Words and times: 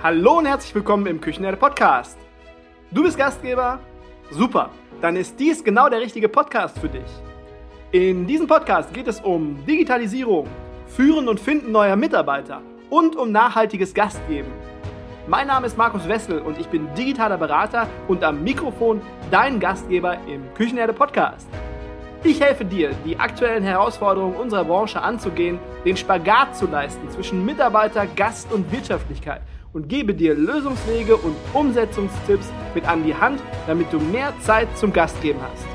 Hallo 0.00 0.38
und 0.38 0.46
herzlich 0.46 0.72
willkommen 0.76 1.06
im 1.06 1.20
Küchenherde 1.20 1.56
Podcast. 1.56 2.16
Du 2.92 3.02
bist 3.02 3.18
Gastgeber? 3.18 3.80
Super, 4.30 4.70
dann 5.00 5.16
ist 5.16 5.40
dies 5.40 5.64
genau 5.64 5.88
der 5.88 6.00
richtige 6.00 6.28
Podcast 6.28 6.78
für 6.78 6.88
dich. 6.88 7.10
In 7.90 8.24
diesem 8.24 8.46
Podcast 8.46 8.94
geht 8.94 9.08
es 9.08 9.18
um 9.18 9.66
Digitalisierung, 9.66 10.46
Führen 10.86 11.26
und 11.26 11.40
Finden 11.40 11.72
neuer 11.72 11.96
Mitarbeiter 11.96 12.62
und 12.90 13.16
um 13.16 13.32
nachhaltiges 13.32 13.92
Gastgeben. 13.92 14.52
Mein 15.26 15.48
Name 15.48 15.66
ist 15.66 15.76
Markus 15.76 16.06
Wessel 16.06 16.38
und 16.38 16.60
ich 16.60 16.68
bin 16.68 16.94
digitaler 16.94 17.36
Berater 17.36 17.88
und 18.06 18.22
am 18.22 18.44
Mikrofon 18.44 19.00
dein 19.32 19.58
Gastgeber 19.58 20.16
im 20.28 20.54
Küchenherde 20.54 20.92
Podcast. 20.92 21.48
Ich 22.22 22.40
helfe 22.40 22.64
dir, 22.64 22.92
die 23.04 23.18
aktuellen 23.18 23.64
Herausforderungen 23.64 24.36
unserer 24.36 24.64
Branche 24.64 25.02
anzugehen, 25.02 25.58
den 25.84 25.96
Spagat 25.96 26.56
zu 26.56 26.66
leisten 26.66 27.10
zwischen 27.10 27.44
Mitarbeiter, 27.44 28.06
Gast 28.06 28.52
und 28.52 28.70
Wirtschaftlichkeit 28.70 29.42
und 29.72 29.88
gebe 29.88 30.14
dir 30.14 30.34
Lösungswege 30.34 31.16
und 31.16 31.36
Umsetzungstipps 31.52 32.46
mit 32.74 32.86
an 32.88 33.04
die 33.04 33.14
Hand, 33.14 33.40
damit 33.66 33.92
du 33.92 33.98
mehr 33.98 34.32
Zeit 34.40 34.68
zum 34.76 34.92
Gastgeben 34.92 35.40
hast. 35.42 35.66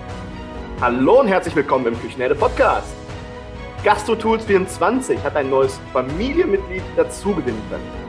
Hallo 0.82 1.22
und 1.22 1.28
herzlich 1.28 1.56
willkommen 1.56 1.88
im 1.88 2.00
Küchenherde 2.00 2.36
Podcast. 2.36 2.94
GastroTools24 3.84 5.22
hat 5.24 5.36
ein 5.36 5.50
neues 5.50 5.80
Familienmitglied 5.92 6.84
dazugewinnen 6.96 7.62
können. 7.70 8.04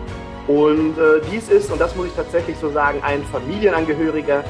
Und 0.47 0.99
äh, 0.99 1.21
dies 1.31 1.49
ist, 1.49 1.71
und 1.71 1.81
das 1.81 1.95
muss 1.97 2.07
ich 2.07 2.13
tatsächlich 2.15 2.57
so 2.59 2.71
sagen, 2.71 3.01
ein 3.03 3.23
Familienangehöriger, 3.25 4.45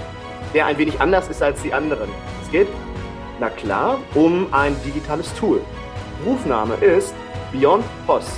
der 0.52 0.66
ein 0.66 0.78
wenig 0.78 1.00
anders 1.00 1.28
ist 1.28 1.42
als 1.42 1.62
die 1.62 1.72
anderen. 1.72 2.08
Es 2.42 2.50
geht 2.50 2.69
na 3.41 3.50
klar, 3.50 3.98
um 4.14 4.46
ein 4.52 4.77
digitales 4.84 5.34
Tool. 5.34 5.60
Rufname 6.24 6.74
ist 6.74 7.14
Beyond 7.52 7.84
Post. 8.06 8.30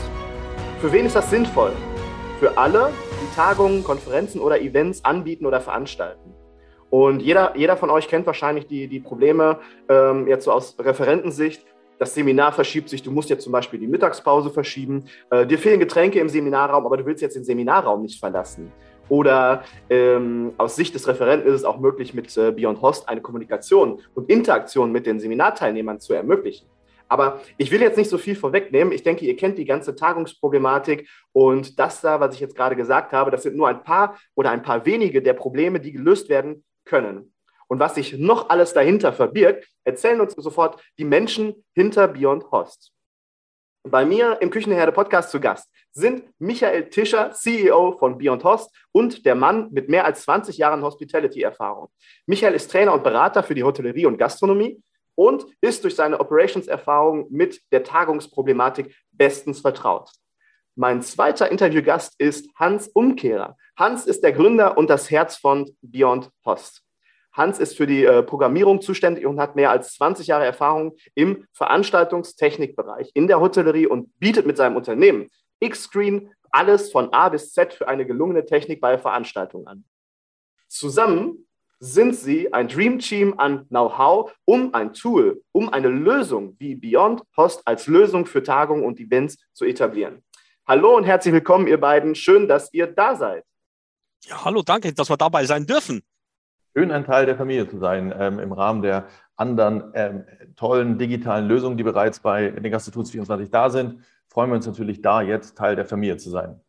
Für 0.80 0.90
wen 0.90 1.04
ist 1.06 1.16
das 1.16 1.28
sinnvoll? 1.28 1.72
Für 2.38 2.58
alle, 2.58 2.92
die 3.22 3.34
Tagungen, 3.34 3.82
Konferenzen 3.82 4.42
oder 4.42 4.60
Events 4.60 5.02
anbieten 5.06 5.46
oder 5.46 5.62
veranstalten. 5.62 6.34
Und 6.90 7.22
jeder, 7.22 7.56
jeder 7.56 7.78
von 7.78 7.88
euch 7.88 8.08
kennt 8.08 8.26
wahrscheinlich 8.26 8.66
die, 8.66 8.88
die 8.88 9.00
Probleme 9.00 9.58
ähm, 9.88 10.28
jetzt 10.28 10.44
so 10.44 10.52
aus 10.52 10.76
Referentensicht. 10.78 11.64
Das 11.98 12.14
Seminar 12.14 12.52
verschiebt 12.52 12.90
sich, 12.90 13.02
du 13.02 13.10
musst 13.10 13.30
jetzt 13.30 13.42
zum 13.42 13.52
Beispiel 13.52 13.80
die 13.80 13.86
Mittagspause 13.86 14.50
verschieben. 14.50 15.04
Äh, 15.30 15.46
dir 15.46 15.58
fehlen 15.58 15.80
Getränke 15.80 16.20
im 16.20 16.28
Seminarraum, 16.28 16.84
aber 16.84 16.98
du 16.98 17.06
willst 17.06 17.22
jetzt 17.22 17.36
den 17.36 17.44
Seminarraum 17.44 18.02
nicht 18.02 18.20
verlassen. 18.20 18.70
Oder 19.08 19.62
ähm, 19.88 20.52
aus 20.58 20.76
Sicht 20.76 20.94
des 20.94 21.08
Referenten 21.08 21.48
ist 21.48 21.54
es 21.54 21.64
auch 21.64 21.78
möglich, 21.78 22.12
mit 22.12 22.36
äh, 22.36 22.52
Beyond 22.52 22.82
Host 22.82 23.08
eine 23.08 23.22
Kommunikation 23.22 24.00
und 24.14 24.28
Interaktion 24.28 24.92
mit 24.92 25.06
den 25.06 25.20
Seminarteilnehmern 25.20 26.00
zu 26.00 26.12
ermöglichen. 26.12 26.66
Aber 27.08 27.40
ich 27.56 27.70
will 27.70 27.80
jetzt 27.80 27.96
nicht 27.96 28.10
so 28.10 28.18
viel 28.18 28.36
vorwegnehmen. 28.36 28.92
Ich 28.92 29.02
denke, 29.02 29.24
ihr 29.24 29.36
kennt 29.36 29.58
die 29.58 29.64
ganze 29.64 29.94
Tagungsproblematik 29.94 31.08
und 31.32 31.78
das 31.78 32.00
da, 32.00 32.20
was 32.20 32.34
ich 32.34 32.40
jetzt 32.40 32.56
gerade 32.56 32.76
gesagt 32.76 33.12
habe, 33.12 33.30
das 33.30 33.42
sind 33.42 33.56
nur 33.56 33.68
ein 33.68 33.82
paar 33.82 34.18
oder 34.34 34.50
ein 34.50 34.62
paar 34.62 34.84
wenige 34.86 35.22
der 35.22 35.34
Probleme, 35.34 35.80
die 35.80 35.92
gelöst 35.92 36.28
werden 36.28 36.64
können. 36.84 37.32
Und 37.68 37.80
was 37.80 37.96
sich 37.96 38.16
noch 38.16 38.48
alles 38.48 38.72
dahinter 38.72 39.12
verbirgt, 39.12 39.68
erzählen 39.84 40.20
uns 40.20 40.34
sofort 40.34 40.80
die 40.98 41.04
Menschen 41.04 41.64
hinter 41.74 42.08
Beyond 42.08 42.50
Host. 42.50 42.92
Bei 43.88 44.04
mir 44.04 44.38
im 44.40 44.50
Küchenherde 44.50 44.90
Podcast 44.90 45.30
zu 45.30 45.38
Gast 45.38 45.70
sind 45.92 46.24
Michael 46.38 46.90
Tischer, 46.90 47.30
CEO 47.32 47.92
von 47.98 48.18
Beyond 48.18 48.42
Host 48.42 48.70
und 48.90 49.24
der 49.24 49.36
Mann 49.36 49.68
mit 49.70 49.88
mehr 49.88 50.04
als 50.04 50.22
20 50.22 50.58
Jahren 50.58 50.82
Hospitality-Erfahrung. 50.82 51.88
Michael 52.26 52.54
ist 52.54 52.70
Trainer 52.70 52.92
und 52.92 53.04
Berater 53.04 53.42
für 53.44 53.54
die 53.54 53.62
Hotellerie 53.62 54.06
und 54.06 54.18
Gastronomie 54.18 54.82
und 55.16 55.46
ist 55.60 55.82
durch 55.82 55.96
seine 55.96 56.20
Operations-Erfahrung 56.20 57.26
mit 57.30 57.60
der 57.72 57.82
Tagungsproblematik 57.82 58.94
bestens 59.10 59.60
vertraut. 59.60 60.10
Mein 60.76 61.02
zweiter 61.02 61.50
Interviewgast 61.50 62.14
ist 62.18 62.48
Hans 62.54 62.86
Umkehrer. 62.88 63.56
Hans 63.76 64.06
ist 64.06 64.22
der 64.22 64.32
Gründer 64.32 64.78
und 64.78 64.88
das 64.88 65.10
Herz 65.10 65.36
von 65.36 65.74
Beyond 65.80 66.30
Host. 66.44 66.82
Hans 67.32 67.58
ist 67.58 67.76
für 67.76 67.86
die 67.86 68.04
äh, 68.04 68.22
Programmierung 68.22 68.80
zuständig 68.80 69.26
und 69.26 69.40
hat 69.40 69.56
mehr 69.56 69.70
als 69.70 69.94
20 69.94 70.26
Jahre 70.26 70.44
Erfahrung 70.44 70.96
im 71.14 71.46
Veranstaltungstechnikbereich 71.52 73.10
in 73.14 73.26
der 73.26 73.40
Hotellerie 73.40 73.86
und 73.86 74.18
bietet 74.18 74.46
mit 74.46 74.56
seinem 74.56 74.76
Unternehmen 74.76 75.30
X-Screen 75.60 76.30
alles 76.50 76.90
von 76.90 77.12
A 77.12 77.28
bis 77.28 77.52
Z 77.52 77.74
für 77.74 77.88
eine 77.88 78.06
gelungene 78.06 78.44
Technik 78.44 78.80
bei 78.80 78.96
Veranstaltungen 78.98 79.66
an. 79.66 79.84
Zusammen 80.68 81.45
sind 81.78 82.14
sie 82.14 82.52
ein 82.52 82.68
Dream 82.68 82.98
Team 82.98 83.34
an 83.38 83.66
Know-how, 83.68 84.32
um 84.44 84.72
ein 84.74 84.92
Tool, 84.92 85.42
um 85.52 85.68
eine 85.72 85.88
Lösung 85.88 86.56
wie 86.58 86.74
Beyond 86.74 87.22
Host 87.36 87.62
als 87.64 87.86
Lösung 87.86 88.26
für 88.26 88.42
Tagungen 88.42 88.84
und 88.84 88.98
Events 88.98 89.36
zu 89.52 89.64
etablieren. 89.64 90.22
Hallo 90.66 90.96
und 90.96 91.04
herzlich 91.04 91.34
willkommen, 91.34 91.66
ihr 91.66 91.80
beiden. 91.80 92.14
Schön, 92.14 92.48
dass 92.48 92.72
ihr 92.72 92.86
da 92.86 93.14
seid. 93.14 93.44
Ja, 94.24 94.44
hallo, 94.44 94.62
danke, 94.62 94.92
dass 94.92 95.08
wir 95.08 95.16
dabei 95.16 95.44
sein 95.44 95.66
dürfen 95.66 96.02
schön, 96.76 96.92
ein 96.92 97.06
Teil 97.06 97.24
der 97.24 97.36
Familie 97.36 97.66
zu 97.66 97.78
sein 97.78 98.14
ähm, 98.18 98.38
im 98.38 98.52
Rahmen 98.52 98.82
der 98.82 99.06
anderen 99.34 99.92
ähm, 99.94 100.24
tollen 100.56 100.98
digitalen 100.98 101.48
Lösungen, 101.48 101.78
die 101.78 101.82
bereits 101.82 102.20
bei 102.20 102.50
den 102.50 102.70
Gastotools 102.70 103.10
24 103.10 103.50
da 103.50 103.70
sind. 103.70 104.04
Freuen 104.28 104.50
wir 104.50 104.56
uns 104.56 104.66
natürlich 104.66 105.00
da, 105.00 105.22
jetzt 105.22 105.56
Teil 105.56 105.74
der 105.74 105.86
Familie 105.86 106.18
zu 106.18 106.28
sein. 106.28 106.60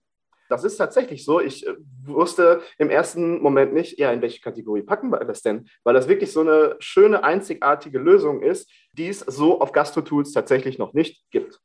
Das 0.50 0.64
ist 0.64 0.78
tatsächlich 0.78 1.26
so. 1.26 1.40
Ich 1.40 1.66
äh, 1.68 1.76
wusste 2.04 2.62
im 2.78 2.90
ersten 2.90 3.42
Moment 3.42 3.74
nicht, 3.74 4.00
ja, 4.00 4.12
in 4.12 4.22
welche 4.22 4.42
Kategorie 4.42 4.82
packen 4.82 5.12
wir 5.12 5.20
das 5.20 5.42
denn? 5.42 5.68
Weil 5.84 5.94
das 5.94 6.08
wirklich 6.08 6.32
so 6.32 6.42
eine 6.42 6.76
schöne, 6.80 7.24
einzigartige 7.24 8.00
Lösung 8.00 8.42
ist, 8.42 8.70
die 8.94 9.10
es 9.10 9.20
so 9.20 9.62
auf 9.62 9.72
Gastro-Tools 9.72 10.32
tatsächlich 10.32 10.78
noch 10.78 10.94
nicht 10.94 11.24
gibt. 11.32 11.60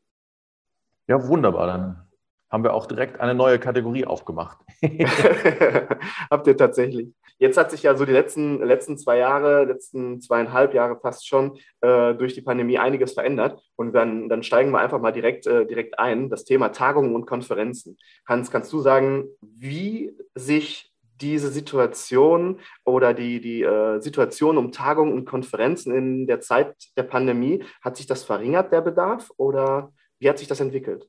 Ja, 1.08 1.26
wunderbar. 1.26 1.66
Dann 1.66 2.11
haben 2.52 2.64
wir 2.64 2.74
auch 2.74 2.84
direkt 2.84 3.18
eine 3.18 3.34
neue 3.34 3.58
Kategorie 3.58 4.04
aufgemacht. 4.04 4.58
Habt 6.30 6.46
ihr 6.46 6.56
tatsächlich. 6.56 7.08
Jetzt 7.38 7.56
hat 7.56 7.70
sich 7.70 7.82
ja 7.82 7.96
so 7.96 8.04
die 8.04 8.12
letzten, 8.12 8.62
letzten 8.62 8.98
zwei 8.98 9.16
Jahre, 9.16 9.64
letzten 9.64 10.20
zweieinhalb 10.20 10.74
Jahre 10.74 11.00
fast 11.00 11.26
schon 11.26 11.56
äh, 11.80 12.14
durch 12.14 12.34
die 12.34 12.42
Pandemie 12.42 12.78
einiges 12.78 13.14
verändert. 13.14 13.60
Und 13.74 13.94
dann, 13.94 14.28
dann 14.28 14.42
steigen 14.42 14.70
wir 14.70 14.80
einfach 14.80 15.00
mal 15.00 15.12
direkt, 15.12 15.46
äh, 15.46 15.66
direkt 15.66 15.98
ein. 15.98 16.28
Das 16.28 16.44
Thema 16.44 16.68
Tagungen 16.68 17.14
und 17.14 17.26
Konferenzen. 17.26 17.96
Hans, 18.28 18.50
kannst 18.50 18.70
du 18.72 18.80
sagen, 18.80 19.24
wie 19.40 20.14
sich 20.34 20.92
diese 21.22 21.48
Situation 21.48 22.60
oder 22.84 23.14
die, 23.14 23.40
die 23.40 23.62
äh, 23.62 23.98
Situation 24.00 24.58
um 24.58 24.72
Tagungen 24.72 25.14
und 25.14 25.24
Konferenzen 25.24 25.94
in 25.94 26.26
der 26.26 26.40
Zeit 26.40 26.74
der 26.98 27.04
Pandemie, 27.04 27.64
hat 27.82 27.96
sich 27.96 28.06
das 28.06 28.24
verringert, 28.24 28.72
der 28.72 28.82
Bedarf? 28.82 29.30
Oder 29.38 29.92
wie 30.18 30.28
hat 30.28 30.38
sich 30.38 30.48
das 30.48 30.60
entwickelt? 30.60 31.08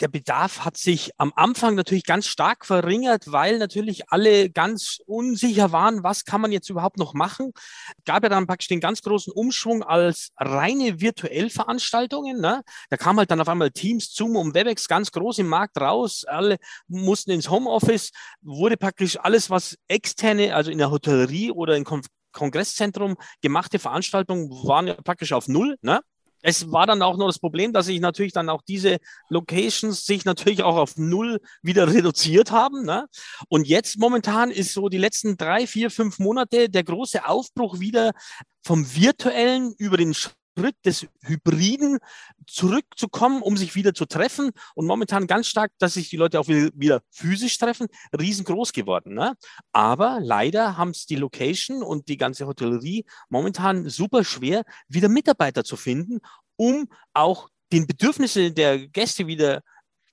Der 0.00 0.08
Bedarf 0.08 0.64
hat 0.64 0.76
sich 0.76 1.10
am 1.18 1.32
Anfang 1.36 1.74
natürlich 1.74 2.04
ganz 2.04 2.26
stark 2.26 2.64
verringert, 2.64 3.30
weil 3.30 3.58
natürlich 3.58 4.10
alle 4.10 4.50
ganz 4.50 4.98
unsicher 5.06 5.72
waren, 5.72 6.02
was 6.02 6.24
kann 6.24 6.40
man 6.40 6.52
jetzt 6.52 6.70
überhaupt 6.70 6.96
noch 6.96 7.12
machen. 7.12 7.52
Gab 8.04 8.22
ja 8.22 8.28
dann 8.28 8.46
praktisch 8.46 8.68
den 8.68 8.80
ganz 8.80 9.02
großen 9.02 9.32
Umschwung 9.32 9.82
als 9.82 10.30
reine 10.36 11.00
Virtuellveranstaltungen. 11.00 12.40
Ne? 12.40 12.62
Da 12.88 12.96
kam 12.96 13.18
halt 13.18 13.30
dann 13.30 13.40
auf 13.40 13.48
einmal 13.48 13.70
Teams, 13.70 14.12
Zoom 14.14 14.36
und 14.36 14.54
Webex 14.54 14.88
ganz 14.88 15.12
groß 15.12 15.38
im 15.38 15.48
Markt 15.48 15.78
raus. 15.78 16.24
Alle 16.26 16.56
mussten 16.88 17.30
ins 17.30 17.50
Homeoffice, 17.50 18.10
wurde 18.40 18.76
praktisch 18.76 19.18
alles, 19.18 19.50
was 19.50 19.76
externe, 19.88 20.54
also 20.54 20.70
in 20.70 20.78
der 20.78 20.90
Hotellerie 20.90 21.50
oder 21.50 21.76
im 21.76 21.84
Kongresszentrum 22.32 23.16
gemachte 23.42 23.78
Veranstaltungen 23.78 24.50
waren 24.50 24.86
ja 24.86 24.94
praktisch 24.94 25.32
auf 25.32 25.48
Null. 25.48 25.76
Ne? 25.82 26.00
Es 26.42 26.70
war 26.72 26.86
dann 26.86 27.02
auch 27.02 27.16
noch 27.16 27.26
das 27.26 27.38
Problem, 27.38 27.72
dass 27.72 27.86
sich 27.86 28.00
natürlich 28.00 28.32
dann 28.32 28.48
auch 28.48 28.62
diese 28.62 28.98
Locations 29.28 30.04
sich 30.04 30.24
natürlich 30.24 30.62
auch 30.62 30.76
auf 30.76 30.96
null 30.96 31.40
wieder 31.62 31.92
reduziert 31.92 32.50
haben. 32.50 32.84
Ne? 32.84 33.06
Und 33.48 33.66
jetzt 33.66 33.98
momentan 33.98 34.50
ist 34.50 34.72
so 34.72 34.88
die 34.88 34.98
letzten 34.98 35.36
drei, 35.36 35.66
vier, 35.66 35.90
fünf 35.90 36.18
Monate 36.18 36.68
der 36.68 36.84
große 36.84 37.26
Aufbruch 37.26 37.80
wieder 37.80 38.12
vom 38.62 38.94
virtuellen 38.94 39.74
über 39.78 39.96
den 39.96 40.14
Schritt 40.58 40.76
des 40.84 41.06
Hybriden 41.22 41.98
zurückzukommen, 42.46 43.42
um 43.42 43.56
sich 43.56 43.74
wieder 43.74 43.94
zu 43.94 44.06
treffen. 44.06 44.50
Und 44.74 44.86
momentan 44.86 45.26
ganz 45.26 45.46
stark, 45.46 45.72
dass 45.78 45.94
sich 45.94 46.10
die 46.10 46.16
Leute 46.16 46.40
auch 46.40 46.48
wieder, 46.48 47.00
physisch 47.10 47.58
treffen, 47.58 47.86
riesengroß 48.18 48.72
geworden. 48.72 49.14
Ne? 49.14 49.34
Aber 49.72 50.18
leider 50.20 50.76
haben 50.76 50.90
es 50.90 51.06
die 51.06 51.16
Location 51.16 51.82
und 51.82 52.08
die 52.08 52.16
ganze 52.16 52.46
Hotellerie 52.46 53.04
momentan 53.28 53.88
super 53.88 54.24
schwer, 54.24 54.64
wieder 54.88 55.08
Mitarbeiter 55.08 55.64
zu 55.64 55.76
finden, 55.76 56.20
um 56.56 56.88
auch 57.14 57.48
den 57.72 57.86
Bedürfnissen 57.86 58.54
der 58.54 58.88
Gäste 58.88 59.26
wieder 59.26 59.62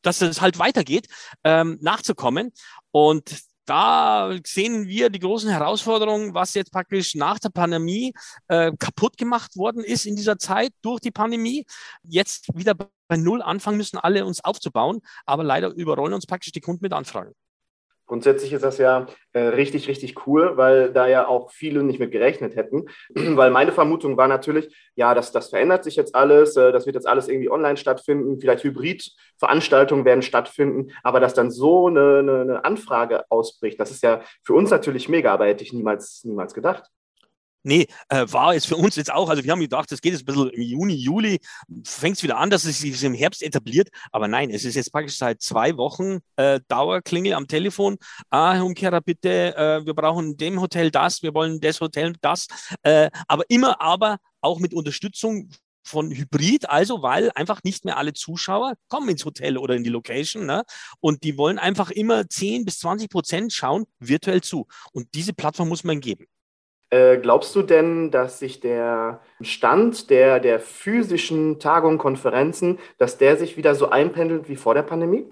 dass 0.04 0.22
es 0.22 0.42
halt 0.42 0.60
weitergeht, 0.60 1.07
ähm, 1.44 1.78
nachzukommen. 1.81 2.54
Und 2.92 3.42
da 3.68 4.31
sehen 4.46 4.88
wir 4.88 5.10
die 5.10 5.19
großen 5.19 5.50
Herausforderungen, 5.50 6.34
was 6.34 6.54
jetzt 6.54 6.72
praktisch 6.72 7.16
nach 7.16 7.38
der 7.38 7.50
Pandemie 7.50 8.14
äh, 8.48 8.72
kaputt 8.80 9.18
gemacht 9.18 9.58
worden 9.58 9.84
ist 9.84 10.06
in 10.06 10.16
dieser 10.16 10.40
Zeit 10.40 10.72
durch 10.81 11.02
die 11.02 11.12
Pandemie. 11.12 11.66
Jetzt 12.04 12.48
wieder 12.56 12.75
bei 12.75 13.18
Null 13.18 13.42
anfangen 13.42 13.78
müssen, 13.78 13.98
alle 13.98 14.25
uns 14.25 14.44
aufzubauen, 14.44 15.02
aber 15.25 15.44
leider 15.44 15.69
überrollen 15.69 16.14
uns 16.14 16.25
praktisch 16.25 16.54
die 16.54 16.62
Kunden 16.62 16.84
mit 16.84 16.94
Anfragen. 16.94 17.34
Grundsätzlich 18.07 18.54
ist 18.54 18.63
das 18.63 18.77
ja 18.77 19.06
äh, 19.33 19.39
richtig, 19.39 19.88
richtig 19.89 20.25
cool, 20.25 20.56
weil 20.56 20.92
da 20.94 21.07
ja 21.07 21.27
auch 21.27 21.51
viele 21.51 21.83
nicht 21.83 22.00
mit 22.00 22.12
gerechnet 22.12 22.56
hätten. 22.56 22.86
weil 23.13 23.51
meine 23.51 23.74
Vermutung 23.74 24.15
war 24.15 24.30
natürlich, 24.30 24.74
ja, 24.95 25.13
das, 25.13 25.33
das 25.33 25.50
verändert 25.50 25.83
sich 25.83 25.98
jetzt 25.98 26.15
alles, 26.15 26.56
äh, 26.56 26.71
das 26.71 26.86
wird 26.86 26.95
jetzt 26.95 27.07
alles 27.07 27.27
irgendwie 27.27 27.51
online 27.51 27.77
stattfinden, 27.77 28.39
vielleicht 28.39 28.63
Hybridveranstaltungen 28.63 30.06
werden 30.06 30.21
stattfinden, 30.21 30.92
aber 31.04 31.19
dass 31.19 31.33
dann 31.33 31.51
so 31.51 31.88
eine, 31.88 32.19
eine, 32.19 32.42
eine 32.42 32.65
Anfrage 32.65 33.30
ausbricht, 33.30 33.80
das 33.80 33.92
ist 33.92 34.04
ja 34.04 34.21
für 34.44 34.54
uns 34.54 34.71
natürlich 34.71 35.09
mega, 35.09 35.33
aber 35.33 35.45
hätte 35.45 35.63
ich 35.63 35.74
niemals, 35.74 36.24
niemals 36.24 36.54
gedacht. 36.54 36.89
Nee, 37.68 37.88
äh, 38.08 38.25
war 38.30 38.56
es 38.56 38.66
für 38.66 38.78
uns 38.78 38.96
jetzt 38.96 39.12
auch. 39.12 39.28
Also 39.28 39.44
wir 39.44 39.52
haben 39.52 39.60
gedacht, 39.60 39.92
das 39.92 40.00
geht 40.00 40.14
jetzt 40.14 40.22
ein 40.22 40.25
bisschen 40.25 40.50
im 40.52 40.62
Juni, 40.62 40.94
Juli, 40.94 41.42
fängt 41.84 42.16
es 42.16 42.24
wieder 42.24 42.38
an, 42.38 42.50
dass 42.50 42.64
es 42.64 42.80
sich 42.80 43.04
im 43.04 43.14
Herbst 43.14 43.44
etabliert. 43.44 43.90
Aber 44.14 44.30
nein, 44.30 44.52
es 44.52 44.64
ist 44.64 44.75
jetzt 44.75 44.90
praktisch 44.94 45.18
seit 45.18 45.42
zwei 45.42 45.75
Wochen 45.75 46.19
äh, 46.38 46.62
Dauerklingel 46.69 47.34
am 47.34 47.50
Telefon. 47.50 47.98
Ah, 48.30 48.54
Herr 48.54 48.64
Umkehrer, 48.64 49.02
bitte, 49.02 49.54
äh, 49.58 49.86
wir 49.86 49.94
brauchen 49.94 50.38
dem 50.38 50.62
Hotel 50.62 50.92
das, 50.92 51.22
wir 51.24 51.34
wollen 51.34 51.60
das 51.60 51.81
Hotel 51.81 52.14
das. 52.22 52.48
Äh, 52.84 53.10
aber 53.28 53.44
immer 53.50 53.81
aber 53.81 54.19
auch 54.40 54.60
mit 54.60 54.74
Unterstützung 54.74 55.50
von 55.84 56.10
Hybrid, 56.10 56.69
also 56.69 57.02
weil 57.02 57.31
einfach 57.36 57.64
nicht 57.64 57.84
mehr 57.84 57.98
alle 57.98 58.14
Zuschauer 58.14 58.75
kommen 58.88 59.10
ins 59.10 59.25
Hotel 59.25 59.58
oder 59.58 59.75
in 59.75 59.84
die 59.84 59.90
Location 59.90 60.46
ne? 60.46 60.64
und 61.02 61.24
die 61.24 61.38
wollen 61.38 61.60
einfach 61.60 61.92
immer 61.92 62.30
10 62.30 62.64
bis 62.64 62.80
20 62.80 63.10
Prozent 63.10 63.52
schauen 63.52 63.88
virtuell 64.00 64.42
zu. 64.42 64.68
Und 64.94 65.14
diese 65.16 65.34
Plattform 65.34 65.68
muss 65.68 65.84
man 65.84 66.00
geben. 66.00 66.28
Äh, 66.89 67.18
glaubst 67.18 67.54
du 67.56 67.63
denn, 67.63 68.12
dass 68.12 68.39
sich 68.39 68.62
der 68.62 69.22
Stand 69.42 70.10
der, 70.10 70.39
der 70.39 70.60
physischen 70.60 71.60
Tagungen, 71.60 71.98
Konferenzen, 71.98 72.80
dass 72.98 73.18
der 73.18 73.38
sich 73.38 73.57
wieder 73.57 73.75
so 73.75 73.89
einpendelt 73.89 74.48
wie 74.48 74.56
vor 74.56 74.74
der 74.74 74.84
Pandemie? 74.84 75.25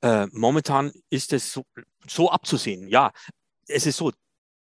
Äh, 0.00 0.26
momentan 0.32 0.92
ist 1.10 1.32
es 1.32 1.52
so, 1.52 1.64
so 2.06 2.30
abzusehen. 2.30 2.88
Ja, 2.88 3.12
es 3.66 3.86
ist 3.86 3.98
so, 3.98 4.12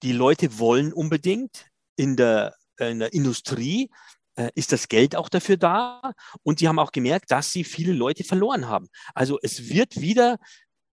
die 0.02 0.14
Leute 0.14 0.58
wollen 0.58 0.92
unbedingt 0.92 1.68
in 1.96 2.16
der, 2.16 2.56
in 2.80 3.00
der 3.00 3.13
Industrie 3.13 3.90
äh, 4.36 4.50
ist 4.56 4.72
das 4.72 4.88
Geld 4.88 5.16
auch 5.16 5.30
dafür 5.30 5.58
da 5.58 6.13
und 6.44 6.62
die 6.62 6.68
haben 6.68 6.80
auch 6.80 6.92
gemerkt, 6.92 7.31
dass 7.31 7.52
sie 7.52 7.63
viele 7.63 7.94
Leute 7.94 8.24
verloren 8.24 8.68
haben. 8.68 8.88
Also 9.13 9.38
es 9.42 9.70
wird 9.70 10.00
wieder 10.00 10.38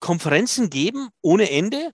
Konferenzen 0.01 0.71
geben 0.71 1.11
ohne 1.21 1.51
Ende, 1.51 1.93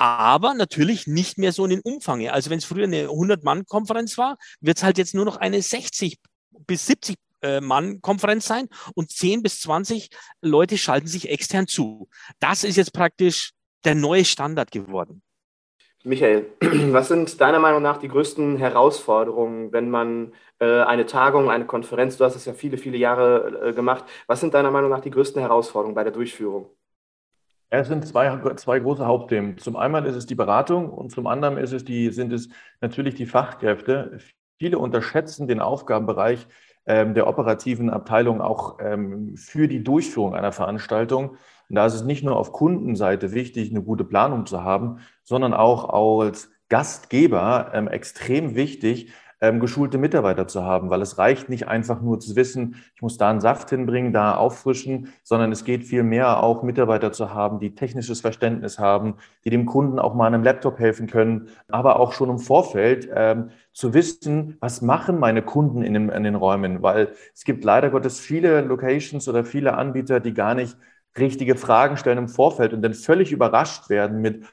aber 0.00 0.54
natürlich 0.54 1.06
nicht 1.06 1.36
mehr 1.36 1.52
so 1.52 1.64
in 1.64 1.70
den 1.70 1.80
Umfang. 1.80 2.26
Also 2.28 2.48
wenn 2.48 2.58
es 2.58 2.64
früher 2.64 2.84
eine 2.84 3.08
100-Mann-Konferenz 3.08 4.16
war, 4.16 4.38
wird 4.62 4.78
es 4.78 4.82
halt 4.82 4.96
jetzt 4.96 5.14
nur 5.14 5.26
noch 5.26 5.36
eine 5.36 5.60
60 5.60 6.18
bis 6.66 6.86
70 6.86 7.16
äh, 7.42 7.60
Mann-Konferenz 7.60 8.46
sein 8.46 8.68
und 8.94 9.10
10 9.10 9.42
bis 9.42 9.60
20 9.60 10.08
Leute 10.40 10.78
schalten 10.78 11.06
sich 11.06 11.28
extern 11.28 11.66
zu. 11.66 12.08
Das 12.38 12.64
ist 12.64 12.76
jetzt 12.76 12.94
praktisch 12.94 13.52
der 13.84 13.94
neue 13.94 14.24
Standard 14.24 14.70
geworden. 14.70 15.20
Michael, 16.02 16.46
was 16.60 17.08
sind 17.08 17.38
deiner 17.38 17.58
Meinung 17.58 17.82
nach 17.82 17.98
die 17.98 18.08
größten 18.08 18.56
Herausforderungen, 18.56 19.70
wenn 19.70 19.90
man 19.90 20.32
äh, 20.60 20.80
eine 20.80 21.04
Tagung, 21.04 21.50
eine 21.50 21.66
Konferenz, 21.66 22.16
du 22.16 22.24
hast 22.24 22.36
es 22.36 22.46
ja 22.46 22.54
viele, 22.54 22.78
viele 22.78 22.96
Jahre 22.96 23.68
äh, 23.68 23.72
gemacht, 23.74 24.04
was 24.26 24.40
sind 24.40 24.54
deiner 24.54 24.70
Meinung 24.70 24.88
nach 24.88 25.00
die 25.00 25.10
größten 25.10 25.42
Herausforderungen 25.42 25.94
bei 25.94 26.04
der 26.04 26.12
Durchführung? 26.12 26.70
Es 27.72 27.86
sind 27.86 28.04
zwei, 28.04 28.36
zwei 28.56 28.80
große 28.80 29.06
Hauptthemen. 29.06 29.56
Zum 29.58 29.76
einen 29.76 30.04
ist 30.04 30.16
es 30.16 30.26
die 30.26 30.34
Beratung 30.34 30.90
und 30.90 31.10
zum 31.10 31.28
anderen 31.28 31.56
ist 31.56 31.72
es 31.72 31.84
die, 31.84 32.10
sind 32.10 32.32
es 32.32 32.48
natürlich 32.80 33.14
die 33.14 33.26
Fachkräfte. 33.26 34.18
Viele 34.58 34.78
unterschätzen 34.78 35.46
den 35.46 35.60
Aufgabenbereich 35.60 36.48
ähm, 36.86 37.14
der 37.14 37.28
operativen 37.28 37.88
Abteilung 37.88 38.40
auch 38.40 38.78
ähm, 38.80 39.36
für 39.36 39.68
die 39.68 39.84
Durchführung 39.84 40.34
einer 40.34 40.50
Veranstaltung. 40.50 41.36
Und 41.68 41.76
da 41.76 41.86
ist 41.86 41.94
es 41.94 42.02
nicht 42.02 42.24
nur 42.24 42.36
auf 42.36 42.52
Kundenseite 42.52 43.32
wichtig, 43.32 43.70
eine 43.70 43.82
gute 43.82 44.04
Planung 44.04 44.46
zu 44.46 44.64
haben, 44.64 44.98
sondern 45.22 45.54
auch 45.54 45.88
als 46.20 46.50
Gastgeber 46.68 47.70
ähm, 47.72 47.86
extrem 47.86 48.56
wichtig, 48.56 49.12
ähm, 49.40 49.60
geschulte 49.60 49.98
Mitarbeiter 49.98 50.46
zu 50.46 50.64
haben, 50.64 50.90
weil 50.90 51.02
es 51.02 51.18
reicht 51.18 51.48
nicht 51.48 51.68
einfach 51.68 52.00
nur 52.00 52.20
zu 52.20 52.36
wissen, 52.36 52.76
ich 52.94 53.02
muss 53.02 53.16
da 53.16 53.30
einen 53.30 53.40
Saft 53.40 53.70
hinbringen, 53.70 54.12
da 54.12 54.34
auffrischen, 54.34 55.12
sondern 55.22 55.50
es 55.52 55.64
geht 55.64 55.84
viel 55.84 56.02
mehr 56.02 56.42
auch 56.42 56.62
Mitarbeiter 56.62 57.12
zu 57.12 57.32
haben, 57.32 57.58
die 57.58 57.74
technisches 57.74 58.20
Verständnis 58.20 58.78
haben, 58.78 59.14
die 59.44 59.50
dem 59.50 59.66
Kunden 59.66 59.98
auch 59.98 60.14
mal 60.14 60.26
an 60.26 60.34
einem 60.34 60.44
Laptop 60.44 60.78
helfen 60.78 61.06
können, 61.06 61.48
aber 61.68 61.98
auch 61.98 62.12
schon 62.12 62.30
im 62.30 62.38
Vorfeld 62.38 63.08
ähm, 63.14 63.50
zu 63.72 63.94
wissen, 63.94 64.56
was 64.60 64.82
machen 64.82 65.18
meine 65.18 65.42
Kunden 65.42 65.82
in 65.82 65.94
den, 65.94 66.08
in 66.10 66.24
den 66.24 66.34
Räumen, 66.34 66.82
weil 66.82 67.12
es 67.34 67.44
gibt 67.44 67.64
leider 67.64 67.90
Gottes 67.90 68.20
viele 68.20 68.60
Locations 68.62 69.26
oder 69.28 69.44
viele 69.44 69.74
Anbieter, 69.74 70.20
die 70.20 70.34
gar 70.34 70.54
nicht 70.54 70.76
richtige 71.18 71.56
Fragen 71.56 71.96
stellen 71.96 72.18
im 72.18 72.28
Vorfeld 72.28 72.72
und 72.72 72.82
dann 72.82 72.94
völlig 72.94 73.32
überrascht 73.32 73.90
werden 73.90 74.20
mit, 74.20 74.44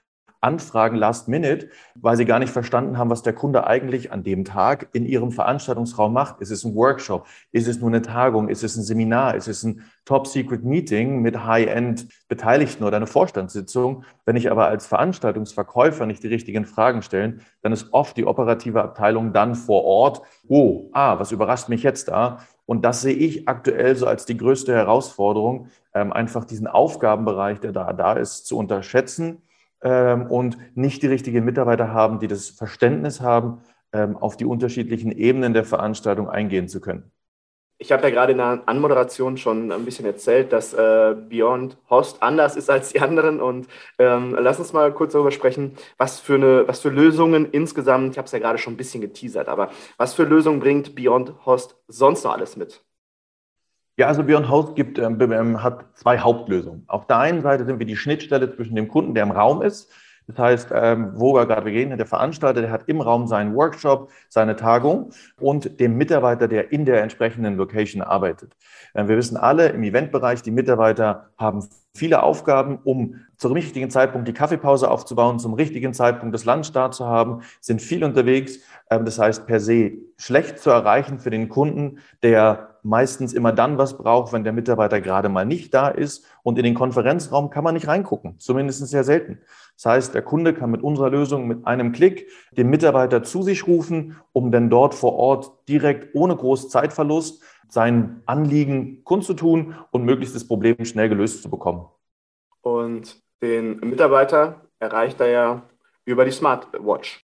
Anfragen 0.41 0.95
last 0.95 1.27
minute, 1.27 1.69
weil 1.95 2.15
sie 2.15 2.25
gar 2.25 2.39
nicht 2.39 2.51
verstanden 2.51 2.97
haben, 2.97 3.09
was 3.09 3.23
der 3.23 3.33
Kunde 3.33 3.65
eigentlich 3.65 4.11
an 4.11 4.23
dem 4.23 4.45
Tag 4.45 4.89
in 4.93 5.05
ihrem 5.05 5.31
Veranstaltungsraum 5.31 6.13
macht. 6.13 6.41
Ist 6.41 6.51
es 6.51 6.63
ein 6.63 6.75
Workshop? 6.75 7.25
Ist 7.51 7.67
es 7.67 7.79
nur 7.79 7.89
eine 7.89 8.01
Tagung? 8.01 8.47
Ist 8.47 8.63
es 8.63 8.75
ein 8.75 8.83
Seminar? 8.83 9.35
Ist 9.35 9.47
es 9.47 9.63
ein 9.63 9.83
Top-Secret-Meeting 10.05 11.21
mit 11.21 11.43
High-End-Beteiligten 11.43 12.83
oder 12.83 12.97
eine 12.97 13.07
Vorstandssitzung? 13.07 14.03
Wenn 14.25 14.35
ich 14.35 14.51
aber 14.51 14.67
als 14.67 14.85
Veranstaltungsverkäufer 14.85 16.05
nicht 16.05 16.21
die 16.21 16.27
richtigen 16.27 16.65
Fragen 16.65 17.01
stelle, 17.01 17.39
dann 17.61 17.73
ist 17.73 17.91
oft 17.93 18.15
die 18.15 18.25
operative 18.25 18.83
Abteilung 18.83 19.33
dann 19.33 19.55
vor 19.55 19.83
Ort. 19.85 20.21
Oh, 20.47 20.89
ah, 20.93 21.19
was 21.19 21.31
überrascht 21.31 21.69
mich 21.69 21.81
jetzt 21.81 22.09
da? 22.09 22.39
Und 22.67 22.83
das 22.83 23.01
sehe 23.01 23.15
ich 23.15 23.47
aktuell 23.47 23.95
so 23.95 24.05
als 24.05 24.25
die 24.25 24.37
größte 24.37 24.73
Herausforderung, 24.73 25.69
ähm, 25.93 26.11
einfach 26.13 26.45
diesen 26.45 26.67
Aufgabenbereich, 26.67 27.59
der 27.59 27.71
da, 27.71 27.93
da 27.93 28.13
ist, 28.13 28.45
zu 28.45 28.57
unterschätzen 28.57 29.41
ähm, 29.87 30.27
und 30.27 30.57
nicht 30.75 31.01
die 31.01 31.07
richtigen 31.07 31.45
Mitarbeiter 31.45 31.93
haben, 31.93 32.19
die 32.19 32.27
das 32.27 32.49
Verständnis 32.49 33.21
haben, 33.21 33.61
ähm, 33.93 34.17
auf 34.17 34.35
die 34.35 34.43
unterschiedlichen 34.43 35.13
Ebenen 35.13 35.53
der 35.53 35.63
Veranstaltung 35.63 36.29
eingehen 36.29 36.67
zu 36.67 36.81
können. 36.81 37.09
Ich 37.79 37.91
habe 37.91 38.03
ja 38.03 38.09
gerade 38.09 38.31
in 38.33 38.39
der 38.39 38.63
Anmoderation 38.65 39.37
schon 39.37 39.71
ein 39.71 39.85
bisschen 39.85 40.05
erzählt, 40.05 40.51
dass 40.51 40.73
äh, 40.73 41.15
Beyond 41.29 41.77
Host 41.89 42.21
anders 42.21 42.57
ist 42.57 42.69
als 42.69 42.89
die 42.89 42.99
anderen. 42.99 43.39
Und 43.39 43.67
ähm, 43.97 44.35
lass 44.37 44.59
uns 44.59 44.73
mal 44.73 44.91
kurz 44.91 45.13
darüber 45.13 45.31
sprechen, 45.31 45.77
was 45.97 46.19
für, 46.19 46.35
eine, 46.35 46.67
was 46.67 46.81
für 46.81 46.89
Lösungen 46.89 47.45
insgesamt, 47.51 48.11
ich 48.11 48.17
habe 48.17 48.25
es 48.25 48.31
ja 48.31 48.39
gerade 48.39 48.57
schon 48.57 48.73
ein 48.73 48.77
bisschen 48.77 48.99
geteasert, 48.99 49.47
aber 49.47 49.69
was 49.97 50.15
für 50.15 50.23
Lösungen 50.23 50.59
bringt 50.59 50.95
Beyond 50.95 51.45
Host 51.45 51.77
sonst 51.87 52.25
noch 52.25 52.33
alles 52.33 52.57
mit? 52.57 52.83
Ja, 53.99 54.05
also 54.07 54.23
Beyond 54.23 54.47
Host 54.49 54.75
gibt, 54.75 54.99
ähm, 54.99 55.19
ähm, 55.19 55.63
hat 55.63 55.85
zwei 55.95 56.19
Hauptlösungen. 56.19 56.83
Auf 56.87 57.07
der 57.07 57.17
einen 57.17 57.41
Seite 57.41 57.65
sind 57.65 57.79
wir 57.79 57.87
die 57.87 57.95
Schnittstelle 57.95 58.55
zwischen 58.55 58.75
dem 58.75 58.87
Kunden, 58.87 59.15
der 59.15 59.23
im 59.23 59.31
Raum 59.31 59.63
ist. 59.63 59.91
Das 60.27 60.37
heißt, 60.37 60.69
ähm, 60.71 61.13
wo 61.15 61.33
wir 61.33 61.47
gerade 61.47 61.71
gehen, 61.71 61.97
der 61.97 62.05
Veranstalter, 62.05 62.61
der 62.61 62.69
hat 62.69 62.83
im 62.87 63.01
Raum 63.01 63.25
seinen 63.25 63.55
Workshop, 63.55 64.11
seine 64.29 64.55
Tagung 64.55 65.11
und 65.39 65.79
dem 65.79 65.97
Mitarbeiter, 65.97 66.47
der 66.47 66.71
in 66.71 66.85
der 66.85 67.01
entsprechenden 67.01 67.55
Location 67.55 68.03
arbeitet. 68.03 68.55
Ähm, 68.93 69.07
wir 69.07 69.17
wissen 69.17 69.35
alle 69.35 69.69
im 69.69 69.81
Eventbereich, 69.81 70.43
die 70.43 70.51
Mitarbeiter 70.51 71.31
haben 71.37 71.67
viele 71.97 72.23
Aufgaben, 72.23 72.79
um 72.83 73.15
zum 73.37 73.51
richtigen 73.51 73.89
Zeitpunkt 73.89 74.27
die 74.27 74.33
Kaffeepause 74.33 74.89
aufzubauen, 74.89 75.39
zum 75.39 75.53
richtigen 75.53 75.93
Zeitpunkt 75.93 76.33
das 76.33 76.45
Lunch 76.45 76.71
da 76.71 76.91
zu 76.91 77.05
haben, 77.05 77.41
sind 77.59 77.81
viel 77.81 78.03
unterwegs. 78.03 78.59
Ähm, 78.89 79.05
das 79.05 79.19
heißt, 79.19 79.47
per 79.47 79.59
se 79.59 79.93
schlecht 80.17 80.59
zu 80.59 80.69
erreichen 80.69 81.19
für 81.19 81.29
den 81.29 81.49
Kunden, 81.49 81.99
der 82.23 82.77
meistens 82.83 83.33
immer 83.33 83.51
dann 83.51 83.77
was 83.77 83.97
braucht, 83.97 84.31
wenn 84.31 84.43
der 84.43 84.53
Mitarbeiter 84.53 85.01
gerade 85.01 85.29
mal 85.29 85.45
nicht 85.45 85.73
da 85.73 85.89
ist. 85.89 86.25
Und 86.41 86.57
in 86.57 86.63
den 86.63 86.73
Konferenzraum 86.73 87.49
kann 87.49 87.63
man 87.63 87.73
nicht 87.73 87.87
reingucken, 87.87 88.39
zumindest 88.39 88.87
sehr 88.87 89.03
selten. 89.03 89.39
Das 89.75 89.85
heißt, 89.85 90.15
der 90.15 90.21
Kunde 90.21 90.53
kann 90.53 90.71
mit 90.71 90.81
unserer 90.81 91.09
Lösung 91.09 91.47
mit 91.47 91.67
einem 91.67 91.91
Klick 91.91 92.27
den 92.51 92.69
Mitarbeiter 92.69 93.23
zu 93.23 93.43
sich 93.43 93.67
rufen, 93.67 94.15
um 94.31 94.51
dann 94.51 94.69
dort 94.69 94.95
vor 94.95 95.13
Ort 95.13 95.51
direkt 95.67 96.15
ohne 96.15 96.35
großen 96.35 96.69
Zeitverlust 96.69 97.43
sein 97.69 98.21
Anliegen 98.25 99.03
kundzutun 99.03 99.75
und 99.91 100.03
möglichst 100.03 100.35
das 100.35 100.47
Problem 100.47 100.83
schnell 100.85 101.09
gelöst 101.09 101.43
zu 101.43 101.49
bekommen. 101.49 101.85
Und 102.61 103.21
den 103.41 103.79
Mitarbeiter 103.79 104.61
erreicht 104.79 105.19
er 105.21 105.27
ja 105.27 105.61
über 106.05 106.25
die 106.25 106.31
Smartwatch. 106.31 107.23